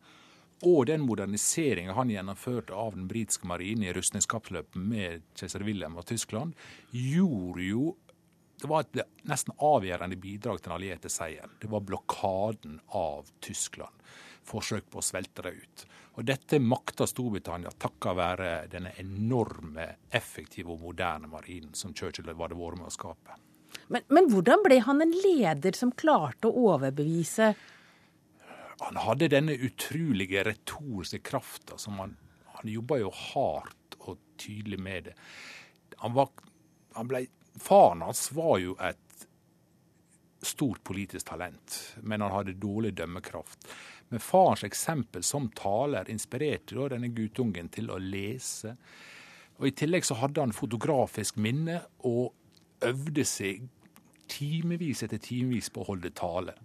[0.63, 6.07] Og den moderniseringa han gjennomførte av den britiske marinen i rustningskappløpet med keiser Wilhelm og
[6.07, 6.55] Tyskland,
[6.91, 7.93] gjorde jo
[8.63, 11.51] Det var et nesten avgjørende bidrag til den allierte seieren.
[11.59, 14.05] Det var blokaden av Tyskland.
[14.47, 15.85] Forsøk på å svelte det ut.
[16.15, 22.39] Og dette makta Storbritannia takket være denne enorme, effektive og moderne marinen som Churchill hadde
[22.39, 23.42] vært med å skape.
[23.93, 27.53] Men, men, hvordan ble han en leder som klarte å overbevise
[28.87, 32.17] Han hadde denne utrolige retoriske krafta som han
[32.57, 35.13] Han jobba jo hardt og tydelig med det.
[36.03, 36.31] Han var,
[36.97, 37.27] han ble,
[37.61, 39.27] faren hans var jo et
[40.43, 43.69] stort politisk talent, men han hadde dårlig dømmekraft.
[44.11, 48.75] Men farens eksempel som taler inspirerte da denne guttungen til å lese.
[49.61, 51.79] Og I tillegg så hadde han fotografisk minne
[52.09, 52.35] og
[52.83, 53.63] øvde seg
[54.33, 56.57] timevis etter timevis på å holde tale.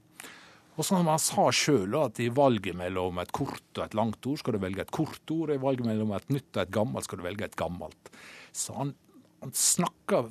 [0.78, 4.38] Og som han sa sjøl, at i valget mellom et kort og et langt ord,
[4.38, 5.54] skal du velge et kort ord.
[5.54, 8.12] I valget mellom et nytt og et gammelt, skal du velge et gammelt.
[8.54, 8.94] Så han,
[9.42, 10.22] han snakka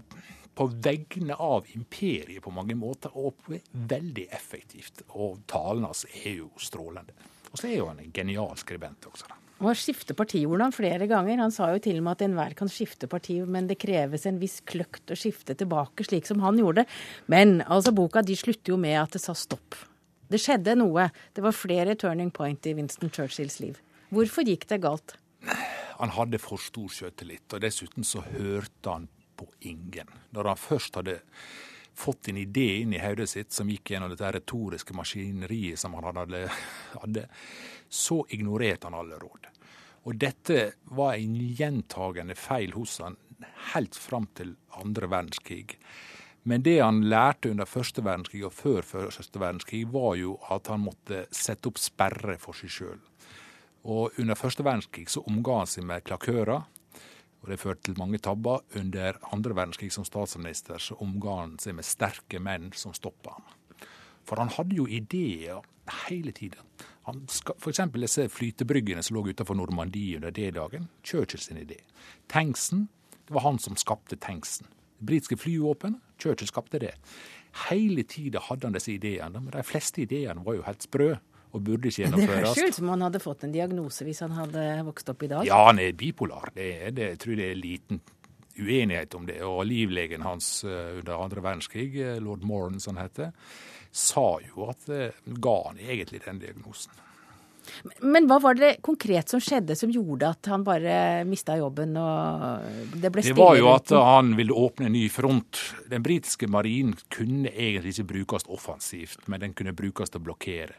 [0.57, 5.03] på vegne av imperiet på mange måter, og veldig effektivt.
[5.19, 7.17] Og talen hans er jo strålende.
[7.51, 9.27] Og så er jo han en genial skribent også.
[9.33, 9.46] da.
[9.57, 11.41] Og har skiftet partiordene flere ganger.
[11.41, 14.41] Han sa jo til og med at enhver kan skifte parti, men det kreves en
[14.41, 16.85] viss kløkt å skifte tilbake, slik som han gjorde.
[17.33, 19.79] Men altså, boka de slutter jo med at det sa stopp.
[20.29, 21.09] Det skjedde noe.
[21.33, 23.79] Det var flere turning point i Winston Churchills liv.
[24.13, 25.17] Hvorfor gikk det galt?
[25.97, 30.11] Han hadde for stor sjøltillit, og dessuten så hørte han på ingen.
[30.37, 31.21] Når han først hadde
[31.97, 36.21] fått en idé inn i hodet sitt som gikk gjennom dette retoriske maskineriet som han
[36.21, 37.27] hadde,
[37.89, 39.49] så ignorerte han alle råd.
[40.07, 40.59] Og dette
[40.95, 43.17] var en gjentagende feil hos han
[43.73, 45.79] helt fram til andre verdenskrig.
[46.47, 50.85] Men det han lærte under første verdenskrig og før første verdenskrig, var jo at han
[50.85, 53.01] måtte sette opp sperre for seg sjøl.
[53.87, 56.69] Og under første verdenskrig så omga han seg med klakører
[57.47, 58.65] og Det førte til mange tabber.
[58.75, 63.45] Under andre verdenskrig som statsminister så omga han seg med sterke menn som stoppa ham.
[64.27, 65.63] For han hadde jo ideer
[66.09, 66.59] hele tiden.
[67.07, 67.81] F.eks.
[67.95, 70.89] disse flytebryggene som lå utenfor Normandie under D-dagen.
[71.05, 71.79] Churchill sin idé.
[72.27, 72.89] Tanksen,
[73.29, 74.67] det var han som skapte tanksen.
[74.99, 76.01] britiske flyvåpen.
[76.19, 76.95] Churchill skapte det.
[77.69, 81.15] Hele tida hadde han disse ideene, men de fleste ideene var jo helt sprø
[81.57, 82.51] og burde ikke Det gjennomføres.
[82.53, 85.49] høres ut som han hadde fått en diagnose hvis han hadde vokst opp i dag.
[85.49, 86.53] Ja, han er bipolar.
[86.55, 88.03] Det, det, jeg tror det er liten
[88.57, 89.41] uenighet om det.
[89.45, 93.33] Og livlegen hans eh, under andre verdenskrig, eh, lord Moran som han heter,
[93.97, 96.93] sa jo at eh, ga han egentlig den diagnosen.
[98.01, 102.95] Men hva var det konkret som skjedde som gjorde at han bare mista jobben og
[102.95, 105.63] det ble Det var jo at han ville åpne en ny front.
[105.91, 110.79] Den britiske marinen kunne egentlig ikke brukes offensivt, men den kunne brukes til å blokkere.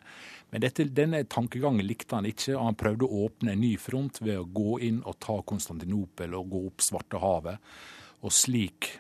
[0.50, 4.22] Men dette, denne tankegangen likte han ikke, og han prøvde å åpne en ny front
[4.24, 7.74] ved å gå inn og ta Konstantinopel og gå opp Svartehavet,
[8.24, 8.94] og slik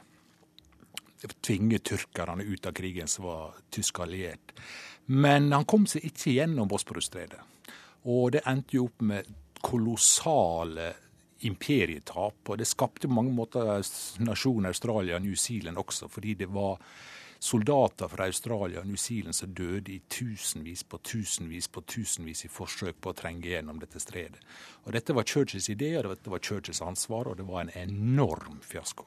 [1.42, 4.54] tvinge tyrkerne ut av krigen som var tysk alliert.
[5.08, 7.40] Men han kom seg ikke gjennom Bosporusstredet.
[8.08, 9.28] Og det endte jo opp med
[9.62, 10.94] kolossale
[11.48, 12.40] imperietap.
[12.50, 13.84] Og det skapte på mange måter
[14.24, 16.80] nasjonen Australia og New Zealand også, fordi det var
[17.40, 22.50] soldater fra Australia og New Zealand som døde i tusenvis på tusenvis på tusenvis i
[22.50, 24.42] forsøk på å trenge gjennom dette stredet.
[24.86, 28.58] Og dette var Churchills idé, og dette var Churchills ansvar, og det var en enorm
[28.66, 29.06] fiasko.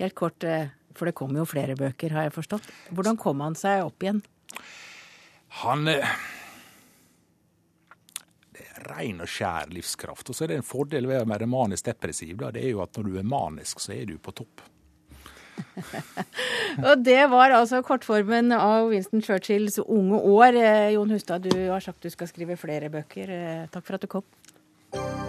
[0.00, 2.72] Helt kort, eh, for det kommer jo flere bøker, har jeg forstått.
[2.90, 4.22] Hvordan kom han seg opp igjen?
[5.62, 6.16] Han eh,
[8.86, 10.30] ren og skjær livskraft.
[10.30, 12.36] Og så er det en fordel ved å være manisk depressiv.
[12.40, 12.52] Da.
[12.54, 14.64] Det er jo at når du er manisk, så er du på topp.
[16.88, 20.58] Og det var altså kortformen av Winston Churchills unge år.
[20.60, 23.32] Eh, Jon Hustad, du har sagt du skal skrive flere bøker.
[23.32, 25.25] Eh, Takk for at du kom.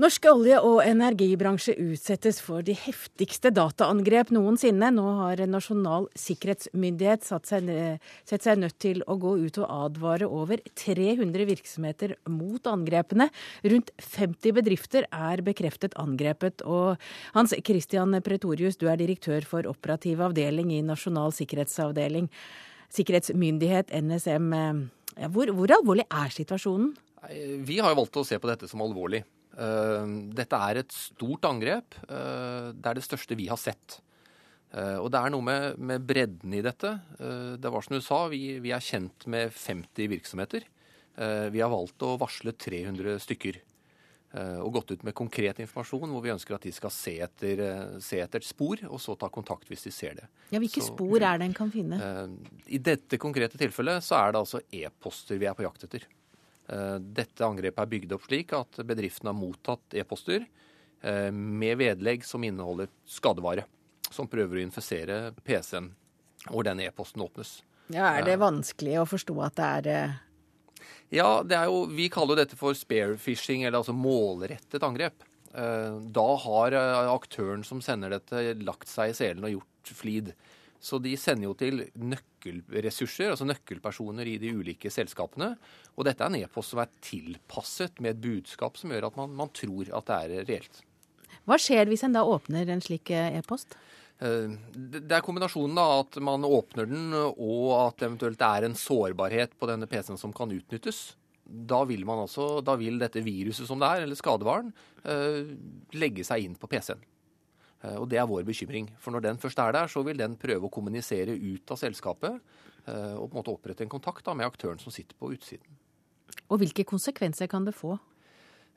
[0.00, 4.88] Norsk olje- og energibransje utsettes for de heftigste dataangrep noensinne.
[4.88, 7.68] Nå har Nasjonal sikkerhetsmyndighet seg,
[8.24, 13.26] sett seg nødt til å gå ut og advare over 300 virksomheter mot angrepene.
[13.68, 16.64] Rundt 50 bedrifter er bekreftet angrepet.
[16.64, 16.96] Og
[17.36, 22.30] Hans Christian Pretorius, du er direktør for operativ avdeling i Nasjonal sikkerhetsavdeling.
[22.96, 24.56] Sikkerhetsmyndighet, NSM.
[25.36, 26.94] Hvor, hvor alvorlig er situasjonen?
[27.68, 29.20] Vi har valgt å se på dette som alvorlig.
[29.58, 31.94] Eh, Dette er et stort angrep.
[32.08, 34.00] Eh, Det er det største vi har sett.
[34.72, 36.94] Eh, Og det er noe med, med bredden i dette.
[37.60, 40.64] Det var som du sa, vi, vi er kjent med 50 virksomheter.
[41.52, 43.58] Vi har valgt å varsle 300 stykker.
[44.64, 47.60] Og gått ut med konkret informasjon hvor vi ønsker at de skal se etter,
[48.00, 50.24] se etter et spor, og så ta kontakt hvis de ser det.
[50.54, 51.98] Ja, Hvilke Så- spor er det en kan finne?
[52.66, 56.06] I dette konkrete tilfellet så er det altså e-poster vi er på jakt etter.
[56.72, 62.24] Eh, Dette angrepet er bygd opp slik at bedriften har mottatt e-poster eh, med vedlegg
[62.26, 63.66] som inneholder skadevare,
[64.12, 65.90] som prøver å infisere PC-en
[66.48, 67.60] hvor den e-posten åpnes.
[67.92, 70.14] Ja, Er det vanskelig å forstå at det er eh,
[71.12, 75.26] Ja, det er jo, vi kaller jo dette for sparefishing, eller altså målrettet angrep.
[75.52, 80.32] Eh, Da har eh, aktøren som sender dette, lagt seg i selen og gjort flid.
[80.82, 85.52] Så de sender jo til nøkkelressurser, altså nøkkelpersoner i de ulike selskapene.
[85.94, 89.36] Og dette er en e-post som er tilpasset med et budskap som gjør at man,
[89.44, 90.80] man tror at det er reelt.
[91.46, 93.76] Hva skjer hvis en da åpner en slik eh, e-post?
[94.22, 98.66] Eh, Det det er kombinasjonen da, at man åpner den, og at det eventuelt er
[98.66, 101.12] en sårbarhet på denne PC-en som kan utnyttes.
[101.46, 104.74] Da vil, man altså, da vil dette viruset som det er, eller skadevaren,
[105.06, 105.54] eh,
[105.94, 107.02] legge seg inn på PC-en.
[107.82, 108.90] Eh, Og det er vår bekymring.
[109.02, 112.38] For når den først er der, så vil den prøve å kommunisere ut av selskapet
[112.86, 115.78] eh, og på en måte opprette en kontakt da, med aktøren som sitter på utsiden.
[116.48, 117.98] Og hvilke konsekvenser kan det få?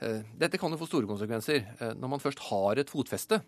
[0.02, 1.94] Eh, Dette kan jo få store konsekvenser.
[1.96, 3.42] Når man først har et fotfeste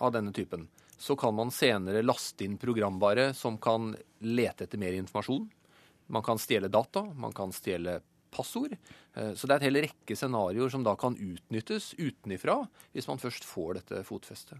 [0.00, 0.66] av denne typen,
[0.98, 3.92] så kan man senere laste inn programvare som kan
[4.22, 5.46] lete etter mer informasjon.
[6.12, 8.00] Man kan stjele data, man kan stjele
[8.34, 8.74] passord.
[9.14, 12.60] Så det er et hel rekke scenarioer som da kan utnyttes utenifra,
[12.94, 14.58] hvis man først får dette fotfestet.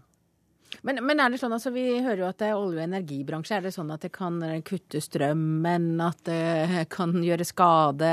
[0.85, 3.57] Men, men er det sånn, altså vi hører jo at det er olje- og energibransje.
[3.57, 8.11] Er det sånn at det kan kutte strømmen, at det kan gjøre skade?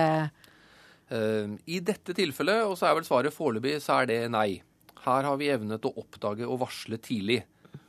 [1.13, 4.63] Eh, I dette tilfellet, og så er vel svaret foreløpig, så er det nei.
[5.05, 7.43] Her har vi evnet å oppdage og varsle tidlig.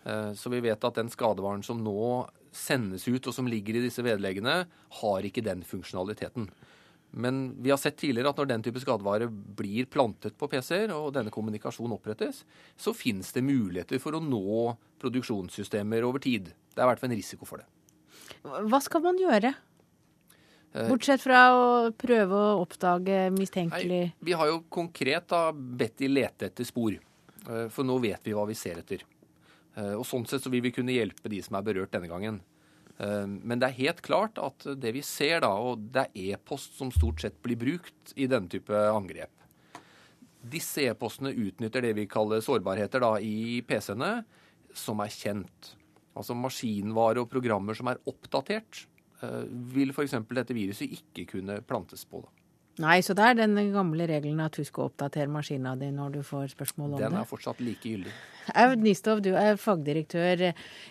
[0.04, 3.86] Eh, Så vi vet at den skadevaren som nå sendes ut, og som ligger i
[3.88, 4.66] disse vedleggene,
[5.00, 6.50] har ikke den funksjonaliteten.
[7.14, 11.12] Men vi har sett tidligere at når den type skadevare blir plantet på PC-er, og
[11.14, 12.42] denne kommunikasjonen opprettes,
[12.76, 16.50] så finnes det muligheter for å nå produksjonssystemer over tid.
[16.74, 17.68] Det er i hvert fall en risiko for det.
[18.42, 19.54] Hva skal man gjøre?
[20.74, 26.10] Eh, Bortsett fra å prøve å oppdage mistenkelig Vi har jo konkret da bedt de
[26.10, 29.04] lete etter spor, eh, for nå vet vi hva vi ser etter.
[29.78, 32.42] Eh, Og Sånn sett så vil vi kunne hjelpe de som er berørt denne gangen.
[33.04, 36.78] Eh, Men det er helt klart at det vi ser da, og det er e-post
[36.80, 39.32] som stort sett blir brukt i denne type angrep.
[40.44, 44.24] Disse e-postene utnytter det vi kaller sårbarheter da, i PC-ene,
[44.76, 45.74] som er kjent.
[46.18, 48.86] Altså maskinvare og programmer som er oppdatert,
[49.24, 49.44] eh,
[49.74, 50.18] vil f.eks.
[50.30, 52.24] dette viruset ikke kunne plantes på.
[52.26, 52.43] da.
[52.82, 56.22] Nei, så det er den gamle regelen at husk å oppdatere maskina di når du
[56.26, 57.20] får spørsmål om Den det.
[57.22, 58.14] er fortsatt like gyldig.
[58.60, 60.48] Aud Nistov, du er fagdirektør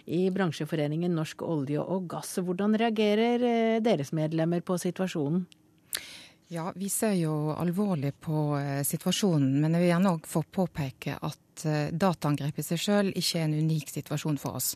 [0.07, 2.37] i bransjeforeningen Norsk olje og gass.
[2.39, 5.43] Hvordan reagerer eh, deres medlemmer på situasjonen?
[6.53, 11.19] Ja, Vi ser jo alvorlig på eh, situasjonen, men jeg vil gjerne òg få påpeke
[11.19, 14.75] at eh, dataangrep i seg sjøl ikke er en unik situasjon for oss.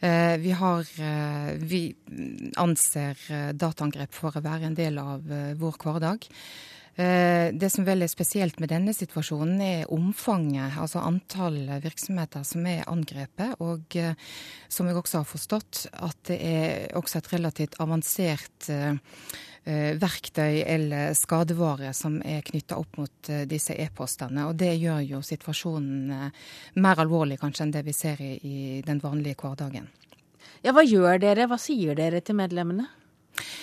[0.00, 1.94] Eh, vi, har, eh, vi
[2.56, 5.24] anser eh, dataangrep for å være en del av
[5.58, 6.28] vår hverdag.
[6.98, 12.88] Det som vel er spesielt med denne situasjonen, er omfanget, altså antall virksomheter som er
[12.90, 13.54] angrepet.
[13.62, 13.94] Og
[14.66, 18.66] som jeg også har forstått, at det er også et relativt avansert
[20.00, 24.46] verktøy eller skadevare som er knytta opp mot eh, disse e-postene.
[24.48, 26.44] Og det gjør jo situasjonen eh,
[26.80, 29.90] mer alvorlig kanskje enn det vi ser i, i den vanlige hverdagen.
[30.64, 31.46] Ja, hva gjør dere?
[31.50, 32.88] Hva sier dere til medlemmene?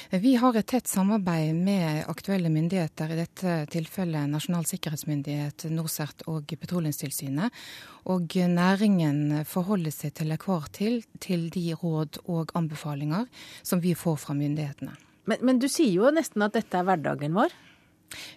[0.10, 6.54] Vi har et tett samarbeid med aktuelle myndigheter, i dette tilfellet Nasjonal sikkerhetsmyndighet, NorCERT og
[6.62, 7.52] Petroleumstilsynet.
[8.14, 13.28] Og næringen forholder seg til enhver til til de råd og anbefalinger
[13.64, 14.96] som vi får fra myndighetene.
[15.26, 17.54] Men, men du sier jo nesten at dette er hverdagen vår.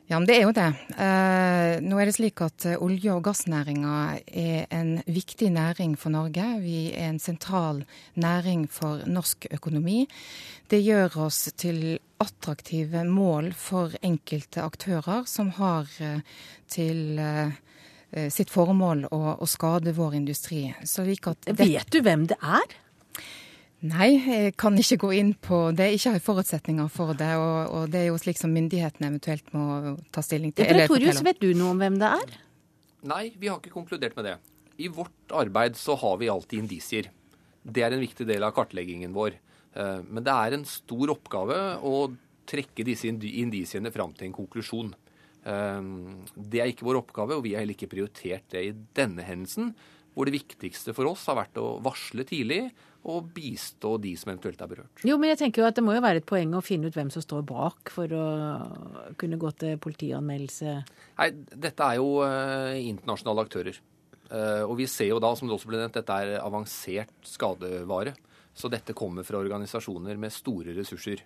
[0.09, 0.69] Ja, men det er jo det.
[0.97, 6.13] Eh, nå er det slik at eh, olje- og gassnæringa er en viktig næring for
[6.15, 6.47] Norge.
[6.63, 7.85] Vi er en sentral
[8.17, 10.07] næring for norsk økonomi.
[10.69, 16.25] Det gjør oss til attraktive mål for enkelte aktører som har eh,
[16.73, 17.53] til eh,
[18.33, 20.65] sitt formål å, å skade vår industri.
[20.81, 22.79] Vet du hvem det er?
[23.87, 25.93] Nei, jeg kan ikke gå inn på det.
[25.95, 27.31] Jeg har forutsetninger for det.
[27.39, 30.67] Og, og det er jo slik som myndighetene eventuelt må ta stilling til.
[30.67, 32.33] eller Pretorius, vet du noe om hvem det er?
[33.07, 34.37] Nei, vi har ikke konkludert med det.
[34.83, 37.07] I vårt arbeid så har vi alltid indisier.
[37.63, 39.37] Det er en viktig del av kartleggingen vår.
[39.79, 42.09] Eh, Men det er en stor oppgave å
[42.49, 44.91] trekke disse indi- indisiene fram til en konklusjon.
[45.47, 45.81] Eh,
[46.35, 49.71] Det er ikke vår oppgave, og vi har heller ikke prioritert det i denne hendelsen,
[50.17, 52.73] hvor det viktigste for oss har vært å varsle tidlig
[53.09, 55.03] og bistå de som eventuelt er berørt.
[55.07, 56.97] Jo, men jeg tenker jo at det må jo være et poeng å finne ut
[56.99, 58.25] hvem som står bak, for å
[59.21, 60.75] kunne gå til politianmeldelse.
[61.21, 63.79] Nei, dette er jo uh, internasjonale aktører.
[64.29, 68.17] Uh, og vi ser jo da, som det også ble nevnt, dette er avansert skadevare.
[68.59, 71.23] Så dette kommer fra organisasjoner med store ressurser.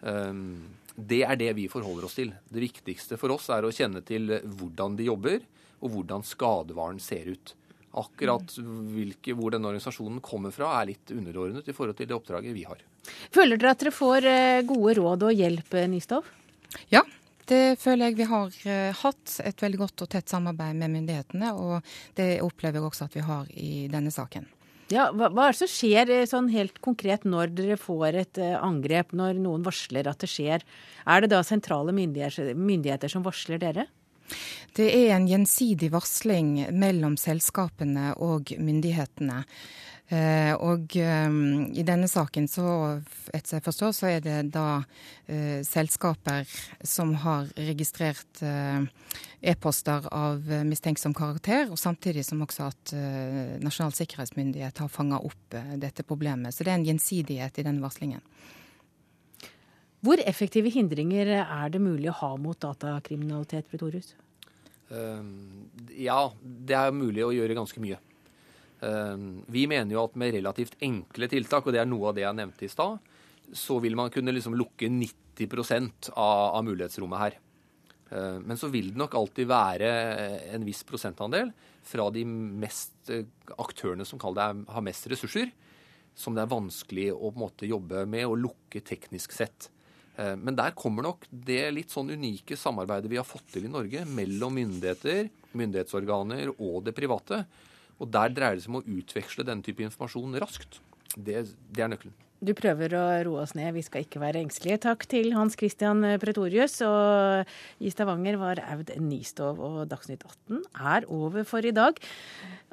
[0.00, 0.64] Um,
[0.96, 2.32] det er det vi forholder oss til.
[2.48, 5.44] Det viktigste for oss er å kjenne til hvordan de jobber,
[5.84, 7.52] og hvordan skadevaren ser ut.
[7.96, 12.56] Akkurat hvilke, hvor denne organisasjonen kommer fra, er litt underordnet i forhold til det oppdraget
[12.56, 12.82] vi har.
[13.34, 16.28] Føler dere at dere får eh, gode råd og hjelp, Nystov?
[16.92, 17.04] Ja,
[17.46, 21.52] det føler jeg vi har eh, hatt et veldig godt og tett samarbeid med myndighetene.
[21.54, 24.48] Og det opplever jeg også at vi har i denne saken.
[24.92, 28.40] Ja, hva, hva er det som skjer eh, sånn helt konkret når dere får et
[28.42, 30.66] eh, angrep, når noen varsler at det skjer?
[31.06, 33.86] Er det da sentrale myndigheter, myndigheter som varsler dere?
[34.76, 39.44] Det er en gjensidig varsling mellom selskapene og myndighetene.
[40.08, 41.36] Eh, og eh,
[41.74, 42.66] i denne saken, så,
[43.34, 44.82] etter jeg forstår, så er det da
[45.26, 46.46] eh, selskaper
[46.86, 48.42] som har registrert
[49.46, 52.92] e-poster av mistenksom karakter, og samtidig som også at
[53.62, 56.54] Nasjonal sikkerhetsmyndighet har fanga opp dette problemet.
[56.54, 58.22] Så det er en gjensidighet i denne varslingen.
[60.04, 64.14] Hvor effektive hindringer er det mulig å ha mot datakriminalitet, Pretorius?
[64.92, 65.22] Eh,
[66.06, 67.98] ja, det er mulig å gjøre ganske mye.
[68.80, 69.16] Eh,
[69.48, 72.38] Vi mener jo at med relativt enkle tiltak, og det er noe av det jeg
[72.38, 72.98] nevnte i stad,
[73.52, 77.38] så vil man kunne liksom lukke 90 av, av mulighetsrommet her.
[78.06, 79.88] Uh, Men så vil det nok alltid være
[80.54, 81.50] en viss prosentandel
[81.86, 83.26] fra de mest eh,
[83.58, 85.50] aktørene som det, har mest ressurser,
[86.14, 89.68] som det er vanskelig å på en måte jobbe med å lukke teknisk sett.
[90.18, 93.72] Eh, Men der kommer nok det litt sånn unike samarbeidet vi har fått til i
[93.72, 97.44] Norge mellom myndigheter, myndighetsorganer og det private.
[98.00, 100.80] Og der dreier det seg om å utveksle denne type informasjon raskt.
[101.16, 102.16] Det, det er nøkkelen.
[102.44, 104.82] Du prøver å roe oss ned, vi skal ikke være engstelige.
[104.84, 106.74] Takk til Hans Christian Pretorius.
[106.84, 107.48] Og
[107.80, 111.96] i Stavanger var Aud Nistov, og Dagsnytt 18 er over for i dag.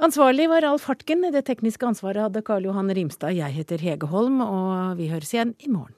[0.04, 1.24] Ansvarlig var Alf Hartgen.
[1.32, 3.40] Det tekniske ansvaret hadde Karl Johan Rimstad.
[3.40, 5.96] Jeg heter Hege Holm, og vi høres igjen i morgen.